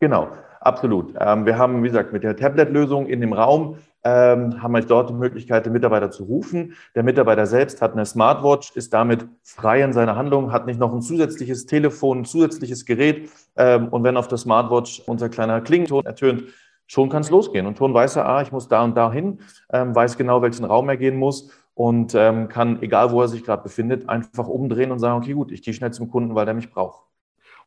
Genau, 0.00 0.28
absolut. 0.60 1.14
Ähm, 1.18 1.44
wir 1.44 1.58
haben, 1.58 1.82
wie 1.82 1.88
gesagt, 1.88 2.12
mit 2.12 2.22
der 2.22 2.36
Tablet-Lösung 2.36 3.06
in 3.06 3.20
dem 3.20 3.32
Raum 3.32 3.78
ähm, 4.04 4.62
haben 4.62 4.72
wir 4.72 4.80
dort 4.82 5.10
die 5.10 5.14
Möglichkeit, 5.14 5.66
den 5.66 5.72
Mitarbeiter 5.72 6.10
zu 6.10 6.24
rufen. 6.24 6.74
Der 6.94 7.02
Mitarbeiter 7.02 7.46
selbst 7.46 7.82
hat 7.82 7.92
eine 7.92 8.06
Smartwatch, 8.06 8.76
ist 8.76 8.94
damit 8.94 9.26
frei 9.42 9.82
in 9.82 9.92
seiner 9.92 10.14
Handlung, 10.14 10.52
hat 10.52 10.66
nicht 10.66 10.78
noch 10.78 10.94
ein 10.94 11.02
zusätzliches 11.02 11.66
Telefon, 11.66 12.20
ein 12.20 12.24
zusätzliches 12.24 12.86
Gerät. 12.86 13.28
Ähm, 13.56 13.88
und 13.88 14.04
wenn 14.04 14.16
auf 14.16 14.28
der 14.28 14.38
Smartwatch 14.38 15.02
unser 15.06 15.28
kleiner 15.28 15.60
Klingelton 15.60 16.06
ertönt, 16.06 16.44
schon 16.88 17.08
kann 17.08 17.20
es 17.20 17.30
losgehen. 17.30 17.66
Und 17.66 17.78
schon 17.78 17.94
weiß 17.94 18.16
er, 18.16 18.26
ah, 18.26 18.42
ich 18.42 18.50
muss 18.50 18.66
da 18.66 18.82
und 18.82 18.96
da 18.96 19.12
hin, 19.12 19.38
ähm, 19.72 19.94
weiß 19.94 20.16
genau, 20.18 20.42
welchen 20.42 20.64
Raum 20.64 20.88
er 20.88 20.96
gehen 20.96 21.16
muss 21.16 21.50
und 21.74 22.14
ähm, 22.16 22.48
kann, 22.48 22.82
egal 22.82 23.12
wo 23.12 23.22
er 23.22 23.28
sich 23.28 23.44
gerade 23.44 23.62
befindet, 23.62 24.08
einfach 24.08 24.48
umdrehen 24.48 24.90
und 24.90 24.98
sagen, 24.98 25.22
okay, 25.22 25.34
gut, 25.34 25.52
ich 25.52 25.62
gehe 25.62 25.74
schnell 25.74 25.92
zum 25.92 26.10
Kunden, 26.10 26.34
weil 26.34 26.44
der 26.46 26.54
mich 26.54 26.70
braucht. 26.72 27.04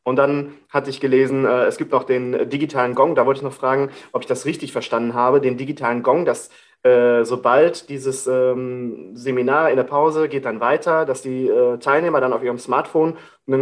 Und 0.04 0.16
dann 0.16 0.54
hatte 0.70 0.90
ich 0.90 1.00
gelesen, 1.00 1.46
äh, 1.46 1.66
es 1.66 1.78
gibt 1.78 1.92
noch 1.92 2.04
den 2.04 2.50
digitalen 2.50 2.96
Gong. 2.96 3.16
Da 3.16 3.26
wollte 3.26 3.38
ich 3.38 3.44
noch 3.44 3.54
fragen, 3.54 3.90
ob 4.12 4.22
ich 4.22 4.28
das 4.28 4.46
richtig 4.46 4.72
verstanden 4.72 5.14
habe. 5.14 5.40
Den 5.40 5.58
digitalen 5.58 6.02
Gong, 6.02 6.26
das 6.26 6.50
äh, 6.84 7.24
sobald 7.24 7.90
dieses 7.90 8.26
ähm, 8.26 9.16
Seminar 9.16 9.70
in 9.70 9.78
der 9.78 9.84
Pause 9.84 10.28
geht 10.28 10.46
dann 10.46 10.60
weiter, 10.60 11.06
dass 11.06 11.22
die 11.22 11.48
äh, 11.48 11.78
Teilnehmer 11.78 12.20
dann 12.20 12.34
auf 12.34 12.44
ihrem 12.44 12.58
Smartphone 12.58 13.18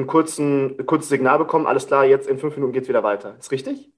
kurzen, 0.08 0.78
kurzes 0.86 1.10
Signal 1.10 1.38
bekommen, 1.38 1.68
alles 1.68 1.88
klar, 1.88 2.06
jetzt 2.06 2.30
in 2.30 2.38
fünf 2.38 2.56
Minuten 2.56 2.72
geht 2.72 2.84
es 2.84 2.90
wieder 2.90 3.04
weiter. 3.04 3.36
Ist 3.38 3.52
richtig? 3.52 3.92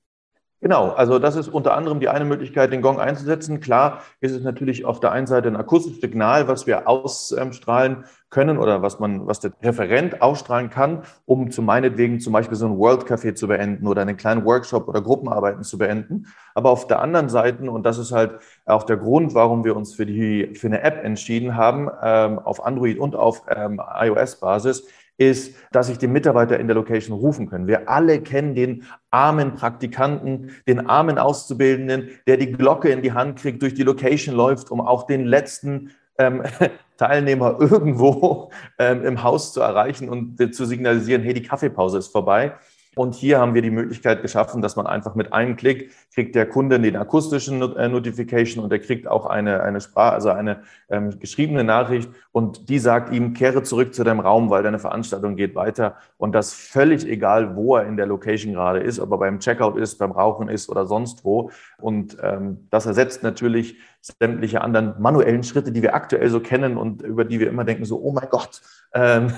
Genau, 0.64 0.90
also 0.90 1.18
das 1.18 1.36
ist 1.36 1.48
unter 1.48 1.74
anderem 1.76 2.00
die 2.00 2.08
eine 2.08 2.24
Möglichkeit, 2.24 2.72
den 2.72 2.84
Gong 2.84 3.00
einzusetzen. 3.00 3.62
Klar 3.62 4.04
ist 4.20 4.32
es 4.32 4.44
natürlich 4.44 4.86
auf 4.86 5.00
der 5.00 5.12
einen 5.12 5.26
Seite 5.26 5.48
ein 5.48 5.56
akustisches 5.56 6.02
Signal, 6.02 6.48
was 6.48 6.68
wir 6.68 6.88
ausstrahlen 6.88 8.04
können 8.30 8.60
oder 8.60 8.84
was 8.84 9.00
man, 9.00 9.26
was 9.26 9.40
der 9.40 9.54
Referent 9.64 10.22
ausstrahlen 10.22 10.70
kann, 10.70 11.02
um 11.26 11.50
zu 11.50 11.64
meinetwegen 11.64 12.20
zum 12.20 12.34
Beispiel 12.34 12.56
so 12.56 12.68
ein 12.68 12.78
World 12.78 13.06
Café 13.06 13.34
zu 13.34 13.48
beenden 13.48 13.88
oder 13.88 14.04
einen 14.04 14.18
kleinen 14.18 14.46
Workshop 14.46 14.88
oder 14.88 15.02
Gruppenarbeiten 15.02 15.64
zu 15.64 15.80
beenden. 15.80 16.28
Aber 16.54 16.70
auf 16.70 16.86
der 16.86 17.02
anderen 17.02 17.30
Seite, 17.30 17.70
und 17.72 17.84
das 17.84 17.98
ist 17.98 18.12
halt 18.12 18.34
auch 18.68 18.84
der 18.84 18.98
Grund, 18.98 19.34
warum 19.34 19.64
wir 19.64 19.76
uns 19.76 19.96
für 19.96 20.06
die, 20.06 20.54
für 20.54 20.68
eine 20.68 20.82
App 20.84 21.04
entschieden 21.04 21.56
haben, 21.58 21.90
ähm, 22.04 22.38
auf 22.38 22.64
Android 22.64 23.00
und 23.00 23.16
auf 23.16 23.44
ähm, 23.50 23.82
iOS-Basis, 24.00 24.88
ist, 25.18 25.56
dass 25.72 25.90
ich 25.90 25.98
den 25.98 26.12
Mitarbeiter 26.12 26.60
in 26.60 26.68
der 26.68 26.76
Location 26.76 27.18
rufen 27.18 27.50
kann. 27.50 27.68
Wir 27.68 27.90
alle 27.90 28.22
kennen 28.22 28.56
den 28.56 28.86
armen 29.12 29.54
Praktikanten, 29.54 30.52
den 30.68 30.88
armen 30.88 31.18
Auszubildenden, 31.18 32.10
der 32.28 32.38
die 32.38 32.52
Glocke 32.52 32.90
in 32.90 33.02
die 33.02 33.14
Hand 33.14 33.40
kriegt, 33.40 33.62
durch 33.62 33.74
die 33.74 33.84
Location 33.84 34.36
läuft, 34.36 34.72
um 34.72 34.82
auch 34.82 35.06
den 35.06 35.26
letzten 35.26 35.92
ähm, 36.18 36.44
Teilnehmer 36.98 37.58
irgendwo 37.60 38.52
ähm, 38.78 39.04
im 39.04 39.24
Haus 39.24 39.54
zu 39.54 39.62
erreichen 39.62 40.10
und 40.10 40.40
äh, 40.40 40.52
zu 40.52 40.66
signalisieren, 40.66 41.24
hey, 41.24 41.34
die 41.34 41.44
Kaffeepause 41.44 41.98
ist 41.98 42.12
vorbei. 42.12 42.54
Und 42.96 43.16
hier 43.16 43.40
haben 43.40 43.54
wir 43.54 43.62
die 43.62 43.72
Möglichkeit 43.72 44.22
geschaffen, 44.22 44.62
dass 44.62 44.76
man 44.76 44.86
einfach 44.86 45.16
mit 45.16 45.32
einem 45.32 45.56
Klick 45.56 45.92
kriegt 46.14 46.36
der 46.36 46.46
Kunde 46.46 46.78
den 46.78 46.98
akustischen 46.98 47.62
äh, 47.78 47.88
Notification 47.88 48.62
und 48.62 48.72
er 48.74 48.80
kriegt 48.80 49.08
auch 49.08 49.26
eine, 49.26 49.64
eine 49.64 49.80
Sprache, 49.80 50.14
also 50.14 50.30
eine 50.30 50.64
ähm, 50.90 51.18
geschriebene 51.18 51.64
Nachricht 51.64 52.10
und 52.34 52.68
die 52.68 52.80
sagt 52.80 53.14
ihm, 53.14 53.34
kehre 53.34 53.64
zurück 53.64 53.94
zu 53.94 54.04
deinem 54.04 54.20
Raum, 54.20 54.50
weil 54.50 54.64
deine 54.64 54.78
Veranstaltung 54.78 55.38
geht 55.38 55.56
weiter. 55.56 55.96
Und 56.18 56.34
das 56.34 56.54
völlig 56.54 57.08
egal, 57.08 57.56
wo 57.56 57.78
er 57.78 57.86
in 57.86 57.96
der 57.96 58.08
Location 58.08 58.54
gerade 58.54 58.80
ist, 58.80 59.00
ob 59.00 59.12
er 59.12 59.20
beim 59.20 59.40
Checkout 59.40 59.78
ist, 59.78 59.98
beim 59.98 60.12
Rauchen 60.12 60.50
ist 60.50 60.68
oder 60.68 60.86
sonst 60.86 61.24
wo. 61.24 61.50
Und 61.78 62.18
ähm, 62.22 62.68
das 62.72 62.88
ersetzt 62.88 63.24
natürlich 63.24 63.78
sämtliche 64.02 64.62
anderen 64.62 64.96
manuellen 65.00 65.44
Schritte, 65.44 65.72
die 65.72 65.82
wir 65.82 65.94
aktuell 65.94 66.30
so 66.30 66.40
kennen 66.40 66.78
und 66.78 67.02
über 67.02 67.24
die 67.24 67.40
wir 67.40 67.48
immer 67.48 67.64
denken, 67.64 67.86
so, 67.86 68.00
oh 68.02 68.12
mein 68.12 68.30
Gott. 68.30 68.62
Ähm, 68.94 69.34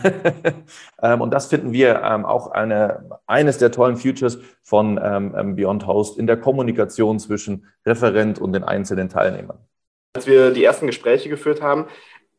ähm, 1.01 1.21
und 1.21 1.31
das 1.31 1.47
finden 1.47 1.73
wir 1.73 2.01
ähm, 2.01 2.25
auch 2.25 2.51
eine, 2.51 3.09
eines 3.27 3.57
der 3.57 3.71
tollen 3.71 3.97
Futures 3.97 4.39
von 4.63 4.95
Beyond 5.55 5.85
Host 5.85 6.17
in 6.17 6.25
der 6.25 6.37
Kommunikation 6.37 7.19
zwischen 7.19 7.67
Referent 7.85 8.39
und 8.39 8.53
den 8.53 8.63
einzelnen 8.63 9.09
Teilnehmern. 9.09 9.57
Als 10.15 10.25
wir 10.25 10.51
die 10.51 10.63
ersten 10.63 10.87
Gespräche 10.87 11.27
geführt 11.27 11.61
haben, 11.61 11.87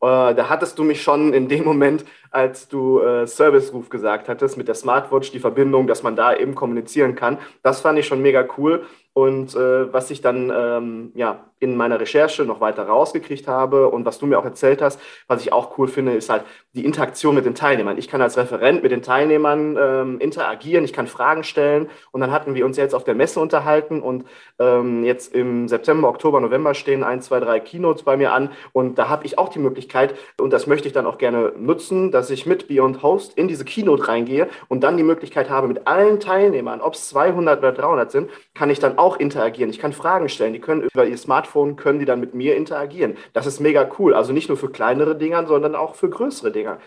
äh, 0.01 0.35
da 0.35 0.49
hattest 0.49 0.77
du 0.77 0.83
mich 0.83 1.01
schon 1.01 1.33
in 1.33 1.47
dem 1.47 1.63
Moment, 1.63 2.05
als 2.29 2.67
du 2.67 2.99
äh, 2.99 3.25
Service-Ruf 3.25 3.89
gesagt 3.89 4.29
hattest, 4.29 4.57
mit 4.57 4.67
der 4.67 4.75
Smartwatch, 4.75 5.31
die 5.31 5.39
Verbindung, 5.39 5.87
dass 5.87 6.03
man 6.03 6.15
da 6.15 6.35
eben 6.35 6.53
kommunizieren 6.53 7.15
kann. 7.15 7.39
Das 7.63 7.81
fand 7.81 7.97
ich 7.97 8.05
schon 8.05 8.21
mega 8.21 8.45
cool. 8.57 8.85
Und 9.13 9.55
äh, 9.55 9.91
was 9.93 10.11
ich 10.11 10.21
dann 10.21 10.51
ähm, 10.55 11.11
ja, 11.15 11.45
in 11.59 11.77
meiner 11.77 11.99
Recherche 11.99 12.43
noch 12.43 12.59
weiter 12.59 12.87
rausgekriegt 12.87 13.47
habe 13.47 13.89
und 13.89 14.05
was 14.05 14.19
du 14.19 14.25
mir 14.25 14.37
auch 14.37 14.45
erzählt 14.45 14.81
hast, 14.81 14.99
was 15.27 15.41
ich 15.41 15.53
auch 15.53 15.77
cool 15.77 15.87
finde, 15.87 16.13
ist 16.13 16.29
halt 16.29 16.43
die 16.73 16.85
Interaktion 16.85 17.35
mit 17.35 17.45
den 17.45 17.55
Teilnehmern. 17.55 17.97
Ich 17.97 18.07
kann 18.07 18.21
als 18.21 18.37
Referent 18.37 18.83
mit 18.83 18.91
den 18.91 19.01
Teilnehmern 19.01 19.77
ähm, 19.79 20.19
interagieren, 20.19 20.83
ich 20.83 20.93
kann 20.93 21.07
Fragen 21.07 21.43
stellen 21.43 21.89
und 22.11 22.21
dann 22.21 22.31
hatten 22.31 22.55
wir 22.55 22.65
uns 22.65 22.77
jetzt 22.77 22.93
auf 22.93 23.03
der 23.03 23.15
Messe 23.15 23.39
unterhalten 23.39 24.01
und 24.01 24.25
ähm, 24.59 25.03
jetzt 25.03 25.33
im 25.33 25.67
September, 25.67 26.09
Oktober, 26.09 26.39
November 26.39 26.73
stehen 26.73 27.03
ein, 27.03 27.21
zwei, 27.21 27.39
drei 27.39 27.59
Keynotes 27.59 28.03
bei 28.03 28.17
mir 28.17 28.33
an 28.33 28.51
und 28.73 28.97
da 28.97 29.09
habe 29.09 29.25
ich 29.25 29.37
auch 29.37 29.49
die 29.49 29.59
Möglichkeit 29.59 30.15
und 30.39 30.51
das 30.51 30.67
möchte 30.67 30.87
ich 30.87 30.93
dann 30.93 31.05
auch 31.05 31.17
gerne 31.17 31.53
nutzen, 31.57 32.11
dass 32.11 32.29
ich 32.29 32.45
mit 32.45 32.67
Beyond 32.67 33.01
Host 33.01 33.37
in 33.37 33.47
diese 33.47 33.65
Keynote 33.65 34.07
reingehe 34.07 34.49
und 34.67 34.83
dann 34.83 34.97
die 34.97 35.03
Möglichkeit 35.03 35.49
habe, 35.49 35.67
mit 35.67 35.87
allen 35.87 36.19
Teilnehmern, 36.19 36.81
ob 36.81 36.95
es 36.95 37.09
200 37.09 37.59
oder 37.59 37.71
300 37.71 38.11
sind, 38.11 38.29
kann 38.53 38.69
ich 38.69 38.79
dann 38.79 38.97
auch 38.97 39.17
interagieren. 39.17 39.69
Ich 39.69 39.79
kann 39.79 39.93
Fragen 39.93 40.29
stellen. 40.29 40.53
Die 40.53 40.59
können 40.59 40.81
über 40.81 41.05
ihr 41.05 41.17
Smartphone, 41.17 41.44
können 41.75 41.99
die 41.99 42.05
dann 42.05 42.19
mit 42.19 42.33
mir 42.33 42.55
interagieren. 42.55 43.17
Das 43.33 43.45
ist 43.45 43.59
mega 43.59 43.89
cool. 43.99 44.13
Also 44.13 44.33
nicht 44.33 44.49
nur 44.49 44.57
für 44.57 44.69
kleinere 44.69 45.17
Dinger, 45.17 45.45
sondern 45.47 45.75
auch 45.75 45.95
für 45.95 46.09
größere 46.09 46.51
Dinger. 46.51 46.79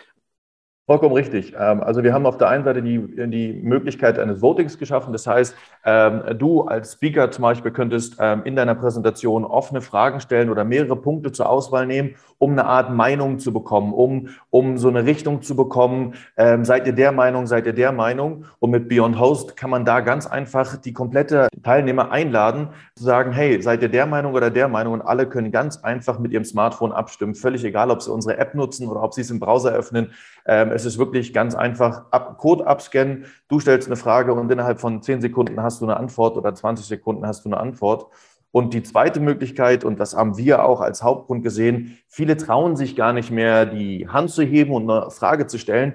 Vollkommen 0.89 1.15
richtig. 1.15 1.53
Ähm, 1.55 1.83
also 1.83 2.03
wir 2.03 2.15
haben 2.15 2.25
auf 2.25 2.39
der 2.39 2.49
einen 2.49 2.65
Seite 2.65 2.83
die, 2.83 2.99
die 3.29 3.53
Möglichkeit 3.53 4.19
eines 4.19 4.41
Votings 4.41 4.79
geschaffen. 4.79 5.13
Das 5.13 5.27
heißt, 5.27 5.55
ähm, 5.85 6.39
du 6.39 6.63
als 6.63 6.95
Speaker 6.95 7.31
zum 7.31 7.43
Beispiel 7.43 7.73
könntest 7.73 8.17
ähm, 8.19 8.41
in 8.47 8.57
deiner 8.57 8.75
Präsentation 8.75 9.45
offene 9.45 9.83
Fragen 9.83 10.19
stellen 10.21 10.49
oder 10.49 10.65
mehrere 10.65 10.97
Punkte 10.97 11.31
zur 11.31 11.51
Auswahl 11.51 11.87
nehmen, 11.87 12.15
um 12.39 12.53
eine 12.53 12.65
Art 12.65 12.91
Meinung 12.91 13.39
zu 13.39 13.53
bekommen, 13.53 13.93
um, 13.93 14.31
um 14.49 14.79
so 14.79 14.89
eine 14.89 15.05
Richtung 15.05 15.43
zu 15.43 15.57
bekommen. 15.57 16.15
Seid 16.37 16.87
ihr 16.87 16.93
der 16.93 17.11
Meinung, 17.11 17.49
seid 17.49 17.67
ihr 17.67 17.73
der 17.73 17.91
Meinung? 17.91 18.45
Und 18.61 18.71
mit 18.71 18.89
Beyond 18.89 19.19
Host 19.19 19.57
kann 19.57 19.71
man 19.71 19.85
da 19.85 20.01
ganz 20.01 20.27
einfach 20.29 20.77
die 20.77 20.93
komplette 20.93 21.49
Teilnehmer 21.65 22.13
einladen, 22.13 22.69
zu 22.95 23.03
sagen, 23.03 23.33
hey, 23.33 23.61
seid 23.61 23.83
ihr 23.83 23.89
der 23.89 24.07
Meinung 24.07 24.35
oder 24.35 24.51
der 24.51 24.69
Meinung? 24.69 24.93
Und 24.93 25.03
alle 25.03 25.29
können 25.29 25.51
ganz 25.51 25.83
einfach 25.83 26.21
mit 26.21 26.31
ihrem 26.33 26.45
Smartphone 26.45 26.93
abstimmen. 26.93 27.35
Völlig 27.35 27.65
egal, 27.65 27.91
ob 27.91 28.03
sie 28.03 28.13
unsere 28.13 28.39
App 28.39 28.55
nutzen 28.55 28.87
oder 28.87 29.03
ob 29.03 29.15
sie 29.15 29.23
es 29.23 29.31
im 29.31 29.41
Browser 29.41 29.73
öffnen. 29.73 30.13
Es 30.79 30.85
ist 30.85 30.97
wirklich 30.97 31.33
ganz 31.33 31.57
einfach, 31.57 32.05
ab, 32.13 32.39
Code 32.39 32.65
abscannen, 32.65 33.25
du 33.49 33.59
stellst 33.59 33.89
eine 33.89 33.97
Frage 33.97 34.33
und 34.33 34.49
innerhalb 34.49 34.79
von 34.79 35.03
10 35.03 35.21
Sekunden 35.21 35.61
hast 35.61 35.81
du 35.81 35.87
eine 35.87 35.97
Antwort 35.97 36.37
oder 36.37 36.55
20 36.55 36.87
Sekunden 36.87 37.27
hast 37.27 37.45
du 37.45 37.49
eine 37.49 37.59
Antwort. 37.59 38.07
Und 38.53 38.75
die 38.75 38.85
zweite 38.85 39.19
Möglichkeit, 39.19 39.85
und 39.85 39.99
das 39.99 40.15
haben 40.15 40.39
wir 40.39 40.65
auch 40.65 40.81
als 40.81 41.03
Hauptgrund 41.03 41.43
gesehen, 41.43 41.99
viele 42.07 42.37
trauen 42.37 42.77
sich 42.77 42.95
gar 42.95 43.13
nicht 43.13 43.33
mehr, 43.33 43.67
die 43.67 44.07
Hand 44.07 44.31
zu 44.31 44.43
heben 44.43 44.73
und 44.73 44.89
eine 44.89 45.11
Frage 45.11 45.49
zu 45.49 45.59
stellen, 45.59 45.95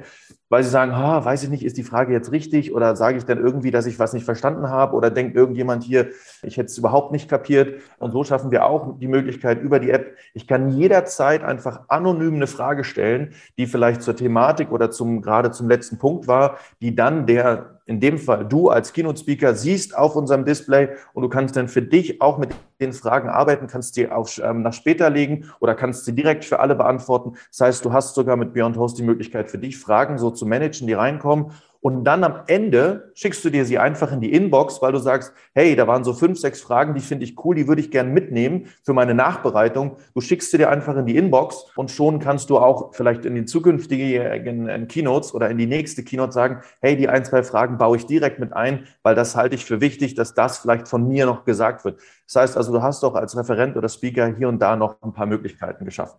weil 0.54 0.64
sie 0.64 0.70
sagen, 0.70 0.92
ah, 0.92 1.26
weiß 1.26 1.42
ich 1.42 1.50
nicht, 1.50 1.66
ist 1.66 1.78
die 1.78 1.84
Frage 1.84 2.14
jetzt 2.14 2.32
richtig 2.32 2.76
oder 2.76 2.96
sage 2.96 3.18
ich 3.18 3.26
dann 3.26 3.40
irgendwie, 3.40 3.72
dass 3.72 3.88
ich 3.88 3.98
was 3.98 4.14
nicht 4.14 4.24
verstanden 4.24 4.70
habe 4.70 4.96
oder 4.96 5.10
denkt 5.10 5.36
irgendjemand 5.36 5.84
hier, 5.84 6.10
ich 6.44 6.58
hätte 6.58 6.68
es 6.68 6.78
überhaupt 6.78 7.12
nicht 7.12 7.28
kapiert. 7.28 7.82
Und 7.98 8.12
so 8.12 8.24
schaffen 8.24 8.52
wir 8.52 8.64
auch 8.64 9.00
die 9.00 9.08
Möglichkeit 9.08 9.60
über 9.64 9.80
die 9.80 9.90
App, 9.90 10.16
ich 10.36 10.48
kann 10.48 10.70
jederzeit 10.70 11.44
einfach 11.44 11.86
anonym 11.88 12.36
eine 12.36 12.46
Frage 12.46 12.84
stellen, 12.84 13.34
die 13.58 13.66
vielleicht 13.66 14.04
zur 14.04 14.16
Thematik 14.16 14.72
oder 14.72 14.92
zum, 14.92 15.24
gerade 15.24 15.50
zum 15.50 15.68
letzten 15.68 15.98
Punkt 15.98 16.28
war, 16.28 16.60
die 16.82 16.94
dann 16.94 17.26
der 17.26 17.73
in 17.86 18.00
dem 18.00 18.18
Fall 18.18 18.46
du 18.46 18.70
als 18.70 18.94
Keynote-Speaker 18.94 19.56
siehst 19.56 19.98
auf 19.98 20.16
unserem 20.16 20.46
Display 20.46 20.90
und 21.14 21.24
du 21.24 21.30
kannst 21.30 21.56
dann 21.56 21.68
für 21.68 21.82
dich 21.82 22.22
auch 22.22 22.38
mit 22.38 22.50
den 22.80 22.94
Fragen 22.94 23.30
arbeiten, 23.30 23.68
kannst 23.68 23.98
die 23.98 24.10
auf, 24.10 24.40
ähm, 24.44 24.62
nach 24.62 24.74
später 24.74 25.10
legen 25.10 25.52
oder 25.60 25.76
kannst 25.76 26.06
sie 26.06 26.16
direkt 26.16 26.46
für 26.46 26.60
alle 26.60 26.76
beantworten. 26.76 27.34
Das 27.50 27.62
heißt, 27.62 27.86
du 27.86 27.94
hast 27.94 28.16
sogar 28.16 28.38
mit 28.38 28.54
Beyond 28.54 28.78
Host 28.78 28.98
die 28.98 29.04
Möglichkeit 29.04 29.52
für 29.52 29.58
dich 29.58 29.78
Fragen 29.78 30.18
so 30.18 30.32
zu 30.32 30.46
managen, 30.46 30.88
die 30.88 30.94
reinkommen 30.94 31.52
und 31.84 32.06
dann 32.06 32.24
am 32.24 32.44
Ende 32.48 33.12
schickst 33.14 33.44
du 33.44 33.50
dir 33.50 33.66
sie 33.66 33.78
einfach 33.78 34.14
in 34.14 34.22
die 34.22 34.32
Inbox, 34.32 34.82
weil 34.82 34.94
du 34.94 35.00
sagst, 35.00 35.34
hey, 35.54 35.76
da 35.76 35.86
waren 35.86 36.06
so 36.06 36.14
fünf, 36.14 36.40
sechs 36.40 36.62
Fragen, 36.62 36.96
die 36.96 37.02
finde 37.02 37.26
ich 37.26 37.36
cool, 37.44 37.56
die 37.56 37.68
würde 37.68 37.82
ich 37.82 37.92
gerne 37.92 38.10
mitnehmen 38.10 38.68
für 38.84 38.94
meine 38.94 39.14
Nachbereitung. 39.14 39.98
Du 40.16 40.22
schickst 40.22 40.52
sie 40.52 40.58
dir 40.58 40.70
einfach 40.70 40.96
in 40.96 41.06
die 41.06 41.18
Inbox 41.18 41.66
und 41.76 41.92
schon 41.92 42.20
kannst 42.20 42.50
du 42.50 42.58
auch 42.58 42.96
vielleicht 42.96 43.26
in 43.26 43.36
die 43.36 43.44
zukünftigen 43.44 44.88
Keynotes 44.88 45.34
oder 45.34 45.50
in 45.50 45.58
die 45.58 45.68
nächste 45.68 46.06
Keynote 46.06 46.32
sagen, 46.32 46.62
hey, 46.80 46.96
die 46.96 47.10
ein, 47.10 47.26
zwei 47.26 47.44
Fragen 47.44 47.78
baue 47.78 47.98
ich 47.98 48.06
direkt 48.06 48.40
mit 48.40 48.54
ein, 48.54 48.88
weil 49.02 49.14
das 49.14 49.36
halte 49.36 49.56
ich 49.56 49.66
für 49.66 49.82
wichtig, 49.82 50.16
dass 50.16 50.34
das 50.34 50.60
vielleicht 50.60 50.88
von 50.88 51.06
mir 51.06 51.26
noch 51.26 51.44
gesagt 51.44 51.84
wird. 51.84 52.00
Das 52.28 52.42
heißt 52.42 52.56
also, 52.56 52.72
du 52.72 52.82
hast 52.82 53.04
doch 53.04 53.16
als 53.16 53.36
Referent 53.36 53.76
oder 53.76 53.90
Speaker 53.90 54.28
hier 54.28 54.48
und 54.48 54.60
da 54.60 54.78
noch 54.78 55.02
ein 55.02 55.12
paar 55.12 55.26
Möglichkeiten 55.26 55.84
geschaffen 55.84 56.18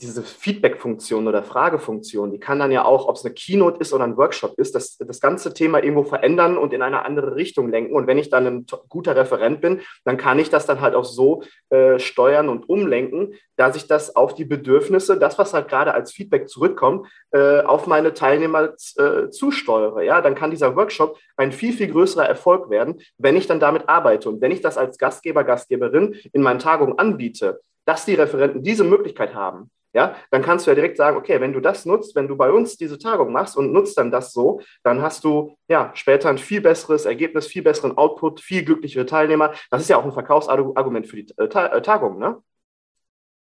diese 0.00 0.22
Feedback-Funktion 0.22 1.28
oder 1.28 1.44
Fragefunktion, 1.44 2.32
die 2.32 2.40
kann 2.40 2.58
dann 2.58 2.72
ja 2.72 2.84
auch, 2.84 3.06
ob 3.06 3.14
es 3.14 3.24
eine 3.24 3.32
Keynote 3.32 3.78
ist 3.80 3.92
oder 3.92 4.04
ein 4.04 4.16
Workshop 4.16 4.58
ist, 4.58 4.74
das, 4.74 4.98
das 4.98 5.20
ganze 5.20 5.54
Thema 5.54 5.82
irgendwo 5.82 6.02
verändern 6.02 6.58
und 6.58 6.72
in 6.72 6.82
eine 6.82 7.04
andere 7.04 7.36
Richtung 7.36 7.70
lenken. 7.70 7.94
Und 7.94 8.08
wenn 8.08 8.18
ich 8.18 8.28
dann 8.28 8.46
ein 8.46 8.66
guter 8.88 9.14
Referent 9.14 9.60
bin, 9.60 9.80
dann 10.04 10.16
kann 10.16 10.40
ich 10.40 10.50
das 10.50 10.66
dann 10.66 10.80
halt 10.80 10.96
auch 10.96 11.04
so 11.04 11.44
äh, 11.70 12.00
steuern 12.00 12.48
und 12.48 12.68
umlenken, 12.68 13.34
dass 13.56 13.76
ich 13.76 13.86
das 13.86 14.16
auf 14.16 14.34
die 14.34 14.44
Bedürfnisse, 14.44 15.16
das, 15.16 15.38
was 15.38 15.54
halt 15.54 15.68
gerade 15.68 15.94
als 15.94 16.12
Feedback 16.12 16.48
zurückkommt, 16.48 17.06
äh, 17.30 17.60
auf 17.60 17.86
meine 17.86 18.14
Teilnehmer 18.14 18.72
äh, 18.96 19.30
zusteuere. 19.30 20.04
Ja, 20.04 20.20
dann 20.20 20.34
kann 20.34 20.50
dieser 20.50 20.74
Workshop 20.74 21.18
ein 21.36 21.52
viel, 21.52 21.72
viel 21.72 21.88
größerer 21.88 22.26
Erfolg 22.26 22.68
werden, 22.68 23.00
wenn 23.16 23.36
ich 23.36 23.46
dann 23.46 23.60
damit 23.60 23.88
arbeite. 23.88 24.28
Und 24.28 24.40
wenn 24.40 24.50
ich 24.50 24.60
das 24.60 24.76
als 24.76 24.98
Gastgeber, 24.98 25.44
Gastgeberin 25.44 26.16
in 26.32 26.42
meinen 26.42 26.58
Tagungen 26.58 26.98
anbiete, 26.98 27.60
dass 27.84 28.06
die 28.06 28.14
Referenten 28.14 28.62
diese 28.62 28.82
Möglichkeit 28.82 29.34
haben, 29.34 29.70
ja, 29.94 30.16
dann 30.30 30.42
kannst 30.42 30.66
du 30.66 30.72
ja 30.72 30.74
direkt 30.74 30.96
sagen, 30.96 31.16
okay, 31.16 31.40
wenn 31.40 31.52
du 31.52 31.60
das 31.60 31.86
nutzt, 31.86 32.16
wenn 32.16 32.26
du 32.26 32.36
bei 32.36 32.50
uns 32.50 32.76
diese 32.76 32.98
Tagung 32.98 33.32
machst 33.32 33.56
und 33.56 33.72
nutzt 33.72 33.96
dann 33.96 34.10
das 34.10 34.32
so, 34.32 34.60
dann 34.82 35.00
hast 35.00 35.22
du 35.22 35.56
ja 35.68 35.92
später 35.94 36.28
ein 36.28 36.38
viel 36.38 36.60
besseres 36.60 37.06
Ergebnis, 37.06 37.46
viel 37.46 37.62
besseren 37.62 37.96
Output, 37.96 38.40
viel 38.40 38.64
glücklichere 38.64 39.06
Teilnehmer. 39.06 39.52
Das 39.70 39.80
ist 39.80 39.88
ja 39.88 39.96
auch 39.96 40.04
ein 40.04 40.12
Verkaufsargument 40.12 41.06
für 41.06 41.16
die 41.16 41.32
äh, 41.38 41.44
äh, 41.44 41.80
Tagung, 41.80 42.18
ne? 42.18 42.42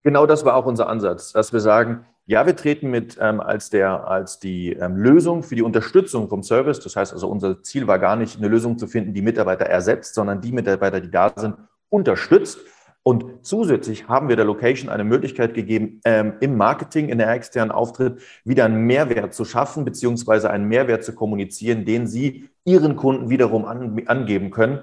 Genau 0.04 0.28
das 0.28 0.46
war 0.46 0.56
auch 0.56 0.68
unser 0.68 0.88
Ansatz, 0.88 1.32
dass 1.32 1.52
wir 1.52 1.62
sagen, 1.62 2.06
ja, 2.28 2.46
wir 2.46 2.56
treten 2.56 2.92
mit 2.92 3.18
ähm, 3.20 3.40
als, 3.40 3.70
der, 3.70 4.08
als 4.08 4.40
die 4.40 4.74
ähm, 4.74 4.98
Lösung 4.98 5.42
für 5.42 5.56
die 5.56 5.62
Unterstützung 5.62 6.28
vom 6.28 6.44
Service. 6.44 6.80
Das 6.80 6.96
heißt 6.96 7.14
also, 7.14 7.28
unser 7.28 7.64
Ziel 7.64 7.88
war 7.88 7.98
gar 7.98 8.16
nicht, 8.16 8.38
eine 8.38 8.48
Lösung 8.48 8.78
zu 8.78 8.88
finden, 8.88 9.14
die 9.14 9.22
Mitarbeiter 9.22 9.66
ersetzt, 9.66 10.16
sondern 10.16 10.42
die 10.42 10.52
Mitarbeiter, 10.52 11.00
die 11.00 11.10
da 11.10 11.32
sind, 11.36 11.56
unterstützt. 11.90 12.60
Und 13.08 13.46
zusätzlich 13.46 14.08
haben 14.08 14.30
wir 14.30 14.36
der 14.36 14.46
Location 14.46 14.90
eine 14.90 15.04
Möglichkeit 15.04 15.54
gegeben, 15.54 16.02
ähm, 16.06 16.34
im 16.40 16.58
Marketing, 16.58 17.10
in 17.10 17.20
der 17.20 17.32
externen 17.32 17.70
Auftritt 17.70 18.20
wieder 18.44 18.66
einen 18.66 18.88
Mehrwert 18.88 19.36
zu 19.36 19.46
schaffen, 19.46 19.86
beziehungsweise 19.86 20.50
einen 20.50 20.68
Mehrwert 20.68 21.04
zu 21.04 21.14
kommunizieren, 21.14 21.86
den 21.86 22.08
Sie 22.08 22.50
Ihren 22.64 22.96
Kunden 22.96 23.30
wiederum 23.30 23.66
an, 23.66 24.02
angeben 24.08 24.50
können. 24.50 24.80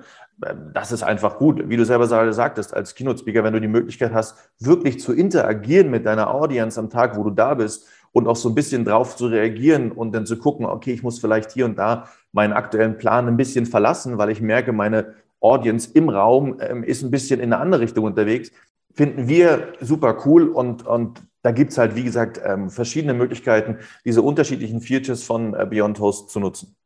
Ähm, 0.46 0.70
das 0.72 0.92
ist 0.92 1.02
einfach 1.02 1.38
gut. 1.38 1.68
Wie 1.68 1.76
du 1.76 1.84
selber 1.84 2.06
sagtest, 2.32 2.76
als 2.76 2.94
Keynote-Speaker, 2.94 3.42
wenn 3.42 3.54
du 3.54 3.60
die 3.60 3.66
Möglichkeit 3.66 4.12
hast, 4.14 4.38
wirklich 4.60 5.00
zu 5.00 5.12
interagieren 5.12 5.90
mit 5.90 6.06
deiner 6.06 6.32
Audience 6.32 6.78
am 6.78 6.90
Tag, 6.90 7.16
wo 7.16 7.24
du 7.24 7.30
da 7.30 7.54
bist 7.54 7.88
und 8.12 8.28
auch 8.28 8.36
so 8.36 8.48
ein 8.50 8.54
bisschen 8.54 8.84
drauf 8.84 9.16
zu 9.16 9.26
reagieren 9.26 9.90
und 9.90 10.14
dann 10.14 10.26
zu 10.26 10.38
gucken, 10.38 10.64
okay, 10.64 10.92
ich 10.92 11.02
muss 11.02 11.18
vielleicht 11.18 11.50
hier 11.50 11.64
und 11.64 11.76
da 11.76 12.06
meinen 12.30 12.52
aktuellen 12.52 12.98
Plan 12.98 13.26
ein 13.26 13.36
bisschen 13.36 13.66
verlassen, 13.66 14.16
weil 14.16 14.30
ich 14.30 14.40
merke, 14.40 14.72
meine 14.72 15.14
Audience 15.42 15.90
im 15.92 16.08
Raum 16.08 16.58
ähm, 16.60 16.84
ist 16.84 17.02
ein 17.02 17.10
bisschen 17.10 17.40
in 17.40 17.52
eine 17.52 17.60
andere 17.60 17.82
Richtung 17.82 18.04
unterwegs. 18.04 18.50
Finden 18.94 19.28
wir 19.28 19.72
super 19.80 20.22
cool 20.24 20.48
und, 20.48 20.86
und 20.86 21.22
da 21.42 21.50
gibt 21.50 21.72
es 21.72 21.78
halt, 21.78 21.96
wie 21.96 22.04
gesagt, 22.04 22.40
ähm, 22.44 22.70
verschiedene 22.70 23.14
Möglichkeiten, 23.14 23.78
diese 24.04 24.22
unterschiedlichen 24.22 24.80
Features 24.80 25.24
von 25.24 25.54
äh, 25.54 25.66
Beyond 25.68 25.98
Host 25.98 26.30
zu 26.30 26.40
nutzen. 26.40 26.76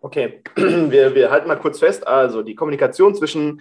Okay, 0.00 0.42
wir, 0.56 1.14
wir 1.14 1.30
halten 1.30 1.48
mal 1.48 1.56
kurz 1.56 1.78
fest. 1.78 2.06
Also 2.06 2.42
die 2.42 2.54
Kommunikation 2.54 3.14
zwischen 3.14 3.60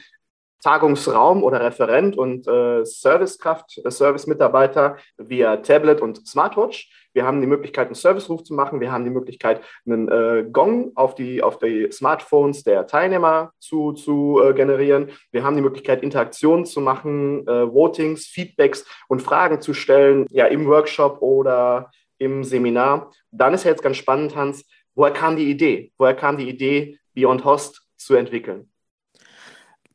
Tagungsraum 0.61 1.43
oder 1.43 1.61
Referent 1.61 2.17
und 2.17 2.47
äh, 2.47 2.83
Servicekraft, 2.85 3.79
äh, 3.83 3.89
Service-Mitarbeiter 3.89 4.97
via 5.17 5.57
Tablet 5.57 6.01
und 6.01 6.27
Smartwatch. 6.27 6.91
Wir 7.13 7.25
haben 7.25 7.41
die 7.41 7.47
Möglichkeit, 7.47 7.87
einen 7.87 7.95
Serviceruf 7.95 8.43
zu 8.43 8.53
machen. 8.53 8.79
Wir 8.79 8.91
haben 8.91 9.03
die 9.03 9.09
Möglichkeit, 9.09 9.61
einen 9.85 10.07
äh, 10.09 10.45
Gong 10.51 10.91
auf 10.95 11.15
die, 11.15 11.41
auf 11.41 11.57
die 11.59 11.89
Smartphones 11.91 12.63
der 12.63 12.87
Teilnehmer 12.87 13.51
zu, 13.59 13.93
zu 13.93 14.41
äh, 14.43 14.53
generieren. 14.53 15.09
Wir 15.31 15.43
haben 15.43 15.55
die 15.55 15.61
Möglichkeit, 15.61 16.03
Interaktionen 16.03 16.65
zu 16.65 16.81
machen, 16.81 17.47
äh, 17.47 17.73
Votings, 17.73 18.27
Feedbacks 18.27 18.85
und 19.07 19.21
Fragen 19.21 19.61
zu 19.61 19.73
stellen, 19.73 20.27
ja, 20.29 20.45
im 20.45 20.67
Workshop 20.67 21.21
oder 21.21 21.89
im 22.19 22.43
Seminar. 22.43 23.11
Dann 23.31 23.53
ist 23.53 23.63
ja 23.63 23.71
jetzt 23.71 23.83
ganz 23.83 23.97
spannend, 23.97 24.35
Hans, 24.35 24.65
woher 24.93 25.13
kam 25.13 25.35
die 25.35 25.49
Idee? 25.49 25.91
Woher 25.97 26.15
kam 26.15 26.37
die 26.37 26.49
Idee, 26.49 26.99
Beyond 27.13 27.43
Host 27.45 27.81
zu 27.97 28.15
entwickeln? 28.15 28.69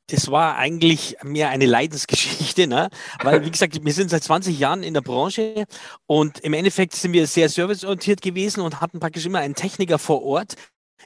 Das 0.09 0.31
war 0.31 0.57
eigentlich 0.57 1.17
mehr 1.23 1.49
eine 1.49 1.67
Leidensgeschichte, 1.67 2.67
ne? 2.67 2.89
weil, 3.23 3.45
wie 3.45 3.51
gesagt, 3.51 3.83
wir 3.83 3.93
sind 3.93 4.11
seit 4.11 4.23
20 4.23 4.59
Jahren 4.59 4.83
in 4.83 4.95
der 4.95 5.01
Branche 5.01 5.65
und 6.07 6.41
im 6.41 6.53
Endeffekt 6.53 6.95
sind 6.95 7.13
wir 7.13 7.27
sehr 7.27 7.49
serviceorientiert 7.49 8.21
gewesen 8.21 8.61
und 8.61 8.81
hatten 8.81 9.01
praktisch 9.01 9.25
immer 9.25 9.39
einen 9.39 9.55
Techniker 9.55 9.99
vor 9.99 10.23
Ort 10.23 10.57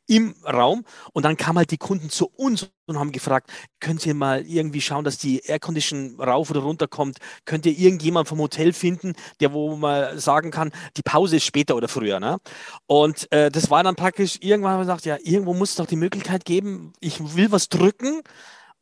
im 0.06 0.34
Raum 0.44 0.84
und 1.12 1.24
dann 1.24 1.36
kamen 1.36 1.58
halt 1.58 1.70
die 1.70 1.76
Kunden 1.76 2.08
zu 2.08 2.26
uns 2.26 2.70
und 2.86 2.98
haben 2.98 3.12
gefragt, 3.12 3.50
könnt 3.78 4.04
ihr 4.06 4.14
mal 4.14 4.44
irgendwie 4.46 4.80
schauen, 4.80 5.04
dass 5.04 5.18
die 5.18 5.40
Aircondition 5.40 6.18
rauf 6.18 6.50
oder 6.50 6.60
runter 6.60 6.88
kommt? 6.88 7.18
Könnt 7.44 7.66
ihr 7.66 7.78
irgendjemand 7.78 8.26
vom 8.26 8.38
Hotel 8.38 8.72
finden, 8.72 9.12
der 9.40 9.52
wo 9.52 9.76
man 9.76 10.18
sagen 10.18 10.50
kann, 10.50 10.72
die 10.96 11.02
Pause 11.02 11.36
ist 11.36 11.44
später 11.44 11.76
oder 11.76 11.88
früher? 11.88 12.20
Ne? 12.20 12.38
Und 12.86 13.30
äh, 13.32 13.50
das 13.50 13.70
war 13.70 13.82
dann 13.82 13.96
praktisch, 13.96 14.38
irgendwann 14.40 14.72
haben 14.72 14.80
wir 14.80 14.84
gesagt, 14.84 15.04
ja, 15.04 15.18
irgendwo 15.22 15.52
muss 15.52 15.70
es 15.70 15.76
doch 15.76 15.86
die 15.86 15.96
Möglichkeit 15.96 16.44
geben, 16.44 16.94
ich 17.00 17.36
will 17.36 17.52
was 17.52 17.68
drücken 17.68 18.22